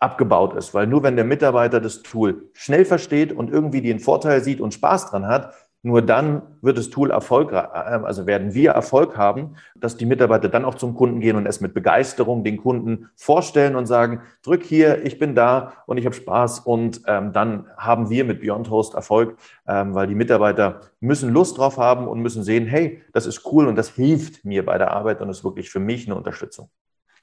abgebaut 0.00 0.54
ist, 0.54 0.74
weil 0.74 0.86
nur 0.86 1.02
wenn 1.02 1.16
der 1.16 1.26
Mitarbeiter 1.26 1.80
das 1.80 2.02
Tool 2.02 2.50
schnell 2.54 2.84
versteht 2.84 3.32
und 3.32 3.50
irgendwie 3.50 3.82
den 3.82 4.00
Vorteil 4.00 4.42
sieht 4.42 4.60
und 4.60 4.74
Spaß 4.74 5.10
dran 5.10 5.26
hat, 5.26 5.54
nur 5.82 6.02
dann 6.02 6.42
wird 6.60 6.76
das 6.76 6.90
Tool 6.90 7.10
erfolgreich, 7.10 7.68
äh, 7.72 8.04
also 8.04 8.26
werden 8.26 8.52
wir 8.52 8.72
Erfolg 8.72 9.16
haben, 9.16 9.56
dass 9.74 9.96
die 9.96 10.04
Mitarbeiter 10.04 10.48
dann 10.48 10.64
auch 10.64 10.74
zum 10.74 10.94
Kunden 10.94 11.20
gehen 11.20 11.36
und 11.36 11.46
es 11.46 11.60
mit 11.60 11.72
Begeisterung 11.72 12.44
den 12.44 12.58
Kunden 12.58 13.08
vorstellen 13.16 13.76
und 13.76 13.86
sagen, 13.86 14.20
drück 14.42 14.62
hier, 14.62 15.04
ich 15.04 15.18
bin 15.18 15.34
da 15.34 15.72
und 15.86 15.96
ich 15.96 16.04
habe 16.04 16.14
Spaß. 16.14 16.60
Und 16.60 17.02
ähm, 17.06 17.32
dann 17.32 17.66
haben 17.76 18.10
wir 18.10 18.24
mit 18.24 18.40
Beyond 18.40 18.68
Host 18.70 18.94
Erfolg, 18.94 19.36
ähm, 19.66 19.94
weil 19.94 20.06
die 20.06 20.14
Mitarbeiter 20.14 20.80
müssen 21.00 21.32
Lust 21.32 21.56
drauf 21.56 21.78
haben 21.78 22.06
und 22.06 22.20
müssen 22.20 22.42
sehen, 22.42 22.66
hey, 22.66 23.02
das 23.12 23.26
ist 23.26 23.46
cool 23.50 23.66
und 23.66 23.76
das 23.76 23.88
hilft 23.88 24.44
mir 24.44 24.64
bei 24.66 24.76
der 24.76 24.90
Arbeit 24.90 25.20
und 25.22 25.30
ist 25.30 25.44
wirklich 25.44 25.70
für 25.70 25.80
mich 25.80 26.06
eine 26.06 26.16
Unterstützung. 26.16 26.68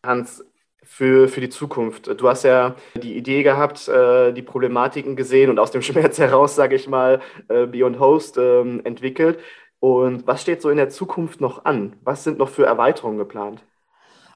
Hans, 0.04 0.44
für, 0.88 1.28
für 1.28 1.42
die 1.42 1.50
Zukunft? 1.50 2.08
Du 2.20 2.28
hast 2.30 2.44
ja 2.44 2.76
die 2.96 3.16
Idee 3.18 3.44
gehabt, 3.44 3.88
äh, 3.88 4.34
die 4.34 4.42
Problematiken 4.42 5.16
gesehen 5.16 5.50
und 5.50 5.60
aus 5.60 5.72
dem 5.72 5.82
Schmerz 5.84 6.18
heraus, 6.18 6.56
sage 6.56 6.76
ich 6.76 6.88
mal, 6.88 7.22
äh, 7.50 7.66
Beyond 7.68 8.00
Host 8.00 8.38
ähm, 8.38 8.82
entwickelt. 8.84 9.40
Und 9.80 10.26
was 10.28 10.42
steht 10.42 10.62
so 10.62 10.70
in 10.70 10.78
der 10.78 10.90
Zukunft 10.90 11.42
noch 11.42 11.66
an? 11.66 11.96
Was 12.04 12.24
sind 12.24 12.38
noch 12.40 12.50
für 12.50 12.66
Erweiterungen 12.66 13.18
geplant? 13.20 13.64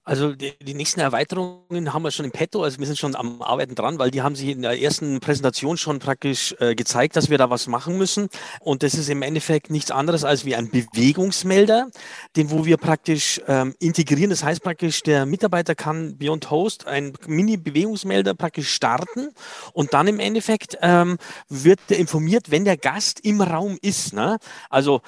Also 0.03 0.33
die, 0.33 0.53
die, 0.59 0.73
nächsten 0.73 0.99
Erweiterungen 0.99 1.93
haben 1.93 2.01
wir 2.01 2.09
schon 2.09 2.25
im 2.25 2.31
Petto, 2.31 2.63
also 2.63 2.79
wir 2.79 2.87
sind 2.87 2.97
schon 2.97 3.15
am 3.15 3.43
Arbeiten 3.43 3.75
dran, 3.75 3.99
weil 3.99 4.09
die 4.09 4.23
haben 4.23 4.35
sich 4.35 4.49
in 4.49 4.63
der 4.63 4.81
ersten 4.81 5.19
Präsentation 5.19 5.77
schon 5.77 5.99
praktisch 5.99 6.55
äh, 6.59 6.73
gezeigt, 6.73 7.15
dass 7.15 7.29
wir 7.29 7.37
da 7.37 7.51
was 7.51 7.67
machen 7.67 7.99
müssen. 7.99 8.27
Und 8.61 8.81
das 8.81 8.95
ist 8.95 9.09
im 9.09 9.21
Endeffekt 9.21 9.69
nichts 9.69 9.91
anderes 9.91 10.23
als 10.23 10.43
wie 10.43 10.55
ein 10.55 10.71
Bewegungsmelder, 10.71 11.91
den 12.35 12.49
wo 12.49 12.65
wir 12.65 12.77
praktisch 12.77 13.41
ähm, 13.47 13.75
integrieren. 13.79 14.31
Das 14.31 14.43
heißt 14.43 14.63
praktisch, 14.63 15.03
der 15.03 15.27
Mitarbeiter 15.27 15.75
kann 15.75 16.17
Beyond 16.17 16.49
Host 16.49 16.87
ein 16.87 17.13
Mini-Bewegungsmelder 17.27 18.33
praktisch 18.33 18.73
starten 18.73 19.29
und 19.71 19.93
dann 19.93 20.07
im 20.07 20.19
Endeffekt 20.19 20.79
ähm, 20.81 21.19
wird 21.47 21.79
der 21.89 21.99
informiert, 21.99 22.49
wenn 22.49 22.65
der 22.65 22.77
Gast 22.77 23.19
im 23.19 23.39
Raum 23.39 23.77
ist. 23.83 24.13
Ne? 24.13 24.39
Also 24.71 25.01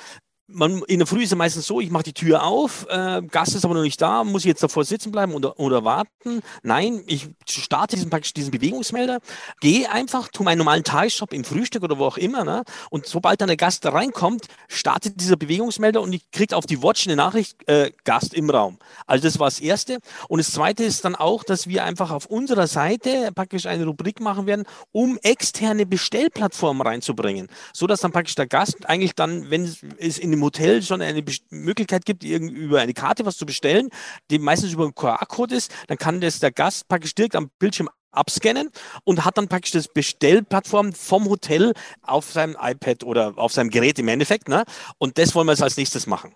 man, 0.54 0.84
in 0.88 1.00
der 1.00 1.08
Früh 1.08 1.24
ist 1.24 1.32
es 1.32 1.38
meistens 1.38 1.66
so, 1.66 1.82
ich 1.82 1.90
mache 1.90 2.04
die 2.04 2.14
Tür 2.14 2.44
auf, 2.44 2.86
äh, 2.90 3.22
Gast 3.24 3.56
ist 3.56 3.66
aber 3.66 3.74
noch 3.74 3.82
nicht 3.82 4.02
da, 4.02 4.24
muss 4.24 4.44
ich 4.44 4.50
jetzt 4.50 4.64
davor 4.64 4.86
sitzen 4.86 5.12
bleiben 5.12 5.34
oder, 5.34 5.60
oder 5.60 5.84
warten? 5.84 6.42
Nein, 6.62 7.04
ich 7.08 7.30
starte 7.50 7.96
diesen, 7.96 8.10
praktisch 8.10 8.34
diesen 8.34 8.52
Bewegungsmelder, 8.52 9.20
gehe 9.60 9.92
einfach, 9.92 10.30
tu 10.30 10.44
meinen 10.44 10.60
normalen 10.60 10.84
Tagesjob 10.84 11.34
im 11.34 11.44
Frühstück 11.44 11.84
oder 11.84 11.98
wo 11.98 12.06
auch 12.06 12.18
immer, 12.18 12.44
ne? 12.44 12.64
und 12.90 13.06
sobald 13.06 13.42
dann 13.42 13.48
der 13.48 13.58
Gast 13.58 13.86
reinkommt, 13.86 14.48
startet 14.68 15.20
dieser 15.20 15.36
Bewegungsmelder 15.36 16.02
und 16.02 16.14
ich 16.14 16.30
kriege 16.32 16.56
auf 16.56 16.66
die 16.66 16.82
Watch 16.82 17.08
eine 17.08 17.16
Nachricht, 17.16 17.68
äh, 17.68 17.92
Gast 18.04 18.34
im 18.34 18.50
Raum. 18.50 18.78
Also 19.08 19.24
das 19.24 19.40
war 19.40 19.48
das 19.48 19.60
Erste. 19.60 20.00
Und 20.28 20.40
das 20.40 20.52
Zweite 20.52 20.84
ist 20.84 21.06
dann 21.06 21.16
auch, 21.16 21.44
dass 21.44 21.68
wir 21.68 21.84
einfach 21.84 22.12
auf 22.12 22.26
unserer 22.26 22.68
Seite 22.68 23.32
praktisch 23.34 23.66
eine 23.66 23.86
Rubrik 23.86 24.20
machen 24.20 24.46
werden, 24.46 24.66
um 24.92 25.18
externe 25.24 25.86
Bestellplattformen 25.86 26.86
reinzubringen, 26.86 27.48
so 27.74 27.88
dass 27.88 28.02
dann 28.02 28.12
praktisch 28.12 28.36
der 28.36 28.48
Gast 28.48 28.88
eigentlich 28.88 29.16
dann, 29.16 29.50
wenn 29.50 29.64
es 29.98 30.18
in 30.18 30.32
dem 30.32 30.43
Hotel 30.44 30.82
schon 30.82 31.02
eine 31.02 31.24
Möglichkeit 31.50 32.06
gibt, 32.06 32.24
über 32.24 32.80
eine 32.80 32.94
Karte 32.94 33.26
was 33.26 33.38
zu 33.38 33.46
bestellen, 33.46 33.90
die 34.30 34.40
meistens 34.40 34.74
über 34.74 34.84
einen 34.84 34.96
QR-Code 34.96 35.56
ist, 35.56 35.74
dann 35.88 35.98
kann 35.98 36.22
das 36.22 36.40
der 36.40 36.52
Gast 36.52 36.88
praktisch 36.88 37.16
direkt 37.16 37.36
am 37.36 37.50
Bildschirm 37.60 37.90
abscannen 38.12 38.70
und 39.04 39.26
hat 39.26 39.38
dann 39.38 39.48
praktisch 39.48 39.72
das 39.72 39.88
Bestellplattform 39.88 40.94
vom 40.94 41.30
Hotel 41.30 41.74
auf 42.02 42.32
seinem 42.32 42.56
iPad 42.60 43.04
oder 43.04 43.34
auf 43.38 43.52
seinem 43.52 43.70
Gerät 43.70 44.00
im 44.00 44.08
Endeffekt. 44.08 44.48
Ne? 44.48 44.64
Und 44.98 45.18
das 45.18 45.36
wollen 45.36 45.48
wir 45.48 45.54
jetzt 45.54 45.64
als 45.64 45.78
nächstes 45.78 46.08
machen. 46.08 46.36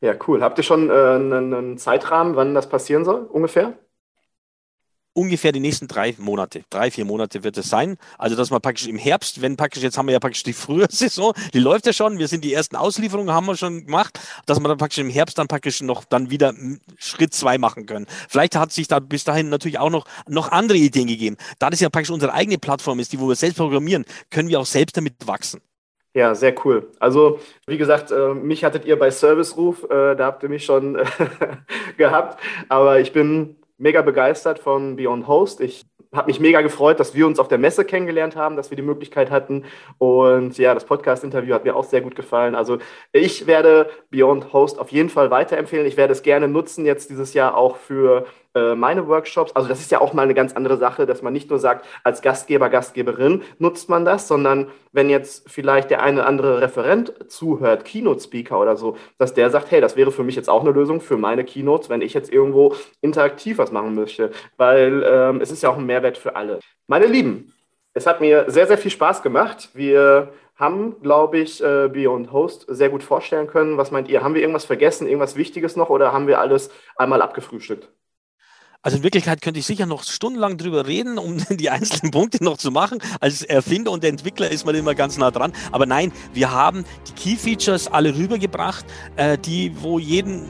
Ja, 0.00 0.14
cool. 0.26 0.42
Habt 0.42 0.58
ihr 0.58 0.64
schon 0.64 0.90
äh, 0.90 0.92
einen, 0.92 1.54
einen 1.54 1.78
Zeitrahmen, 1.78 2.36
wann 2.36 2.54
das 2.54 2.68
passieren 2.68 3.04
soll, 3.04 3.22
ungefähr? 3.22 3.78
Ungefähr 5.14 5.52
die 5.52 5.60
nächsten 5.60 5.88
drei 5.88 6.14
Monate, 6.18 6.62
drei, 6.70 6.90
vier 6.90 7.04
Monate 7.04 7.44
wird 7.44 7.56
es 7.58 7.68
sein. 7.68 7.96
Also, 8.18 8.36
dass 8.36 8.50
man 8.50 8.60
praktisch 8.60 8.86
im 8.86 8.96
Herbst, 8.96 9.42
wenn 9.42 9.56
praktisch, 9.56 9.82
jetzt 9.82 9.98
haben 9.98 10.06
wir 10.06 10.12
ja 10.12 10.20
praktisch 10.20 10.42
die 10.42 10.52
frühe 10.52 10.86
Saison, 10.88 11.34
die 11.52 11.58
läuft 11.58 11.86
ja 11.86 11.92
schon, 11.92 12.18
wir 12.18 12.28
sind 12.28 12.44
die 12.44 12.54
ersten 12.54 12.76
Auslieferungen 12.76 13.34
haben 13.34 13.46
wir 13.46 13.56
schon 13.56 13.86
gemacht, 13.86 14.18
dass 14.46 14.60
wir 14.60 14.68
dann 14.68 14.78
praktisch 14.78 14.98
im 14.98 15.10
Herbst 15.10 15.38
dann 15.38 15.48
praktisch 15.48 15.82
noch 15.82 16.04
dann 16.04 16.30
wieder 16.30 16.54
Schritt 16.98 17.34
zwei 17.34 17.58
machen 17.58 17.86
können. 17.86 18.06
Vielleicht 18.28 18.56
hat 18.56 18.72
sich 18.72 18.88
da 18.88 19.00
bis 19.00 19.24
dahin 19.24 19.48
natürlich 19.48 19.78
auch 19.78 19.90
noch, 19.90 20.06
noch 20.28 20.50
andere 20.50 20.78
Ideen 20.78 21.06
gegeben. 21.06 21.36
Da 21.58 21.70
das 21.70 21.80
ja 21.80 21.90
praktisch 21.90 22.10
unsere 22.10 22.32
eigene 22.32 22.58
Plattform 22.58 22.98
ist, 23.00 23.12
die 23.12 23.20
wo 23.20 23.28
wir 23.28 23.36
selbst 23.36 23.56
programmieren, 23.58 24.04
können 24.30 24.48
wir 24.48 24.60
auch 24.60 24.66
selbst 24.66 24.96
damit 24.96 25.14
wachsen. 25.26 25.60
Ja, 26.14 26.34
sehr 26.34 26.54
cool. 26.64 26.90
Also, 26.98 27.40
wie 27.66 27.78
gesagt, 27.78 28.10
äh, 28.10 28.34
mich 28.34 28.64
hattet 28.64 28.84
ihr 28.84 28.98
bei 28.98 29.10
Serviceruf, 29.10 29.84
äh, 29.84 30.14
da 30.14 30.26
habt 30.26 30.42
ihr 30.42 30.50
mich 30.50 30.64
schon 30.64 30.98
gehabt, 31.96 32.38
aber 32.68 33.00
ich 33.00 33.12
bin 33.12 33.56
mega 33.82 34.00
begeistert 34.00 34.60
von 34.60 34.96
Beyond 34.96 35.26
Host. 35.26 35.60
Ich 35.60 35.84
habe 36.14 36.28
mich 36.28 36.38
mega 36.38 36.60
gefreut, 36.60 37.00
dass 37.00 37.14
wir 37.14 37.26
uns 37.26 37.40
auf 37.40 37.48
der 37.48 37.58
Messe 37.58 37.84
kennengelernt 37.84 38.36
haben, 38.36 38.56
dass 38.56 38.70
wir 38.70 38.76
die 38.76 38.82
Möglichkeit 38.82 39.30
hatten. 39.30 39.64
Und 39.98 40.56
ja, 40.56 40.72
das 40.72 40.84
Podcast-Interview 40.84 41.52
hat 41.54 41.64
mir 41.64 41.74
auch 41.74 41.84
sehr 41.84 42.00
gut 42.00 42.14
gefallen. 42.14 42.54
Also 42.54 42.78
ich 43.12 43.46
werde 43.46 43.90
Beyond 44.10 44.52
Host 44.52 44.78
auf 44.78 44.92
jeden 44.92 45.08
Fall 45.08 45.30
weiterempfehlen. 45.30 45.86
Ich 45.86 45.96
werde 45.96 46.12
es 46.12 46.22
gerne 46.22 46.48
nutzen, 46.48 46.86
jetzt 46.86 47.10
dieses 47.10 47.34
Jahr 47.34 47.56
auch 47.56 47.76
für 47.76 48.26
äh, 48.54 48.74
meine 48.74 49.08
Workshops. 49.08 49.52
Also 49.54 49.68
das 49.68 49.80
ist 49.80 49.90
ja 49.90 50.00
auch 50.00 50.12
mal 50.12 50.22
eine 50.22 50.34
ganz 50.34 50.52
andere 50.52 50.76
Sache, 50.76 51.06
dass 51.06 51.22
man 51.22 51.32
nicht 51.32 51.48
nur 51.50 51.58
sagt, 51.58 51.86
als 52.04 52.22
Gastgeber, 52.22 52.68
Gastgeberin 52.68 53.42
nutzt 53.58 53.88
man 53.88 54.04
das, 54.04 54.28
sondern 54.28 54.68
wenn 54.92 55.08
jetzt 55.08 55.50
vielleicht 55.50 55.90
der 55.90 56.02
eine 56.02 56.20
oder 56.20 56.28
andere 56.28 56.60
Referent 56.60 57.14
zuhört, 57.28 57.84
Keynote-Speaker 57.84 58.60
oder 58.60 58.76
so, 58.76 58.96
dass 59.18 59.34
der 59.34 59.50
sagt, 59.50 59.70
hey, 59.70 59.80
das 59.80 59.96
wäre 59.96 60.12
für 60.12 60.22
mich 60.22 60.36
jetzt 60.36 60.50
auch 60.50 60.60
eine 60.60 60.70
Lösung 60.70 61.00
für 61.00 61.16
meine 61.16 61.44
Keynotes, 61.44 61.88
wenn 61.88 62.02
ich 62.02 62.14
jetzt 62.14 62.32
irgendwo 62.32 62.74
interaktiv 63.00 63.58
was 63.58 63.72
machen 63.72 63.94
möchte, 63.94 64.30
weil 64.56 65.02
ähm, 65.06 65.40
es 65.40 65.50
ist 65.50 65.62
ja 65.62 65.70
auch 65.70 65.78
ein 65.78 65.86
Mehrwert 65.86 66.18
für 66.18 66.36
alle. 66.36 66.60
Meine 66.86 67.06
Lieben, 67.06 67.54
es 67.94 68.06
hat 68.06 68.20
mir 68.20 68.50
sehr, 68.50 68.66
sehr 68.66 68.78
viel 68.78 68.90
Spaß 68.90 69.22
gemacht. 69.22 69.70
Wir 69.74 70.32
haben, 70.56 71.00
glaube 71.02 71.38
ich, 71.38 71.62
äh, 71.62 71.88
Beyond 71.88 72.32
Host 72.32 72.66
sehr 72.68 72.88
gut 72.90 73.02
vorstellen 73.02 73.46
können. 73.46 73.78
Was 73.78 73.90
meint 73.90 74.08
ihr? 74.08 74.22
Haben 74.22 74.34
wir 74.34 74.42
irgendwas 74.42 74.64
vergessen, 74.64 75.06
irgendwas 75.06 75.36
Wichtiges 75.36 75.76
noch 75.76 75.90
oder 75.90 76.12
haben 76.12 76.26
wir 76.26 76.38
alles 76.38 76.70
einmal 76.96 77.22
abgefrühstückt? 77.22 77.88
Also 78.82 78.96
in 78.96 79.04
Wirklichkeit 79.04 79.40
könnte 79.42 79.60
ich 79.60 79.66
sicher 79.66 79.86
noch 79.86 80.02
stundenlang 80.02 80.58
drüber 80.58 80.86
reden, 80.86 81.16
um 81.16 81.38
die 81.50 81.70
einzelnen 81.70 82.10
Punkte 82.10 82.42
noch 82.42 82.58
zu 82.58 82.72
machen. 82.72 82.98
Als 83.20 83.42
Erfinder 83.42 83.92
und 83.92 84.04
Entwickler 84.04 84.50
ist 84.50 84.66
man 84.66 84.74
immer 84.74 84.94
ganz 84.94 85.16
nah 85.16 85.30
dran. 85.30 85.52
Aber 85.70 85.86
nein, 85.86 86.12
wir 86.34 86.50
haben 86.50 86.84
die 87.08 87.12
Key 87.12 87.36
Features 87.36 87.86
alle 87.86 88.16
rübergebracht, 88.16 88.84
äh, 89.16 89.38
die 89.38 89.72
wo 89.80 90.00
jeden 90.00 90.46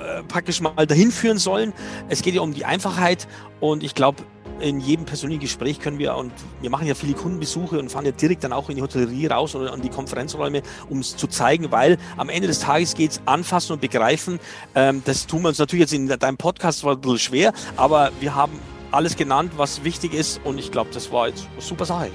äh, 0.00 0.22
praktisch 0.24 0.60
mal 0.60 0.86
dahin 0.86 1.12
führen 1.12 1.38
sollen. 1.38 1.74
Es 2.08 2.22
geht 2.22 2.34
ja 2.34 2.40
um 2.40 2.54
die 2.54 2.64
Einfachheit 2.64 3.28
und 3.60 3.82
ich 3.82 3.94
glaube, 3.94 4.22
in 4.60 4.80
jedem 4.80 5.04
persönlichen 5.04 5.40
Gespräch 5.40 5.80
können 5.80 5.98
wir, 5.98 6.16
und 6.16 6.32
wir 6.60 6.70
machen 6.70 6.86
ja 6.86 6.94
viele 6.94 7.14
Kundenbesuche 7.14 7.78
und 7.78 7.90
fahren 7.90 8.06
ja 8.06 8.12
direkt 8.12 8.44
dann 8.44 8.52
auch 8.52 8.68
in 8.70 8.76
die 8.76 8.82
Hotellerie 8.82 9.26
raus 9.26 9.54
oder 9.54 9.72
an 9.72 9.82
die 9.82 9.88
Konferenzräume, 9.88 10.62
um 10.88 11.00
es 11.00 11.16
zu 11.16 11.26
zeigen, 11.26 11.70
weil 11.70 11.98
am 12.16 12.28
Ende 12.28 12.48
des 12.48 12.60
Tages 12.60 12.94
geht 12.94 13.12
es 13.12 13.20
anfassen 13.26 13.72
und 13.72 13.80
begreifen. 13.80 14.40
Ähm, 14.74 15.02
das 15.04 15.26
tun 15.26 15.42
wir 15.42 15.48
uns 15.48 15.58
natürlich 15.58 15.82
jetzt 15.82 15.92
in 15.92 16.08
deinem 16.08 16.36
Podcast 16.36 16.80
zwar 16.80 16.94
ein 16.94 17.00
bisschen 17.00 17.18
schwer, 17.18 17.52
aber 17.76 18.10
wir 18.20 18.34
haben 18.34 18.58
alles 18.90 19.16
genannt, 19.16 19.52
was 19.56 19.84
wichtig 19.84 20.14
ist 20.14 20.40
und 20.44 20.58
ich 20.58 20.70
glaube, 20.70 20.90
das 20.92 21.10
war 21.10 21.28
jetzt 21.28 21.48
eine 21.52 21.62
super 21.62 21.84
Sache. 21.84 22.10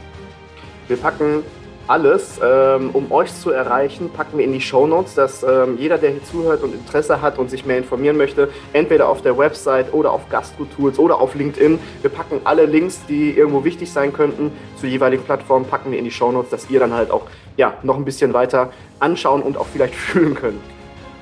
Wir 0.87 0.97
packen 0.97 1.43
alles, 1.89 2.39
ähm, 2.43 2.91
um 2.93 3.11
euch 3.11 3.33
zu 3.33 3.49
erreichen, 3.49 4.11
packen 4.11 4.37
wir 4.37 4.45
in 4.45 4.53
die 4.53 4.61
Show 4.61 4.85
Notes, 4.85 5.15
dass 5.15 5.41
ähm, 5.41 5.77
jeder, 5.79 5.97
der 5.97 6.11
hier 6.11 6.23
zuhört 6.23 6.61
und 6.61 6.73
Interesse 6.73 7.19
hat 7.19 7.39
und 7.39 7.49
sich 7.49 7.65
mehr 7.65 7.79
informieren 7.79 8.15
möchte, 8.15 8.49
entweder 8.73 9.09
auf 9.09 9.23
der 9.23 9.37
Website 9.37 9.91
oder 9.91 10.11
auf 10.11 10.29
Gastro-Tools 10.29 10.99
oder 10.99 11.19
auf 11.19 11.33
LinkedIn. 11.33 11.79
Wir 12.01 12.11
packen 12.11 12.41
alle 12.43 12.65
Links, 12.65 13.01
die 13.09 13.31
irgendwo 13.31 13.63
wichtig 13.63 13.91
sein 13.91 14.13
könnten, 14.13 14.51
zur 14.79 14.87
jeweiligen 14.87 15.23
Plattform, 15.23 15.65
packen 15.65 15.91
wir 15.91 15.97
in 15.97 16.05
die 16.05 16.11
Show 16.11 16.31
Notes, 16.31 16.51
dass 16.51 16.69
ihr 16.69 16.79
dann 16.79 16.93
halt 16.93 17.09
auch 17.09 17.23
ja, 17.57 17.73
noch 17.81 17.97
ein 17.97 18.05
bisschen 18.05 18.33
weiter 18.33 18.71
anschauen 18.99 19.41
und 19.41 19.57
auch 19.57 19.65
vielleicht 19.65 19.95
fühlen 19.95 20.35
könnt. 20.35 20.61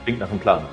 Klingt 0.04 0.20
nach 0.20 0.30
einem 0.30 0.40
Plan. 0.40 0.64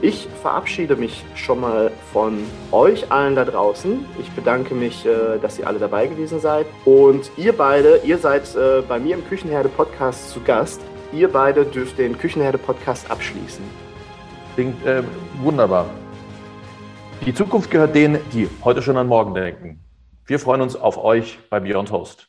Ich 0.00 0.28
verabschiede 0.42 0.94
mich 0.94 1.24
schon 1.34 1.60
mal 1.60 1.90
von 2.12 2.38
euch 2.70 3.10
allen 3.10 3.34
da 3.34 3.44
draußen. 3.44 4.06
Ich 4.20 4.30
bedanke 4.30 4.76
mich, 4.76 5.04
äh, 5.04 5.38
dass 5.42 5.58
ihr 5.58 5.66
alle 5.66 5.80
dabei 5.80 6.06
gewesen 6.06 6.38
seid. 6.38 6.66
Und 6.84 7.32
ihr 7.36 7.52
beide, 7.52 8.00
ihr 8.04 8.18
seid 8.18 8.54
äh, 8.54 8.80
bei 8.82 9.00
mir 9.00 9.16
im 9.16 9.26
Küchenherde-Podcast 9.26 10.30
zu 10.30 10.40
Gast. 10.40 10.80
Ihr 11.12 11.32
beide 11.32 11.64
dürft 11.64 11.98
den 11.98 12.16
Küchenherde-Podcast 12.16 13.10
abschließen. 13.10 13.64
Klingt 14.54 14.86
äh, 14.86 15.02
wunderbar. 15.42 15.86
Die 17.26 17.34
Zukunft 17.34 17.68
gehört 17.68 17.96
denen, 17.96 18.20
die 18.32 18.48
heute 18.62 18.82
schon 18.82 18.96
an 18.96 19.08
morgen 19.08 19.34
denken. 19.34 19.80
Wir 20.26 20.38
freuen 20.38 20.60
uns 20.60 20.76
auf 20.76 20.96
euch 21.02 21.40
bei 21.50 21.58
Beyond 21.58 21.90
Host. 21.90 22.27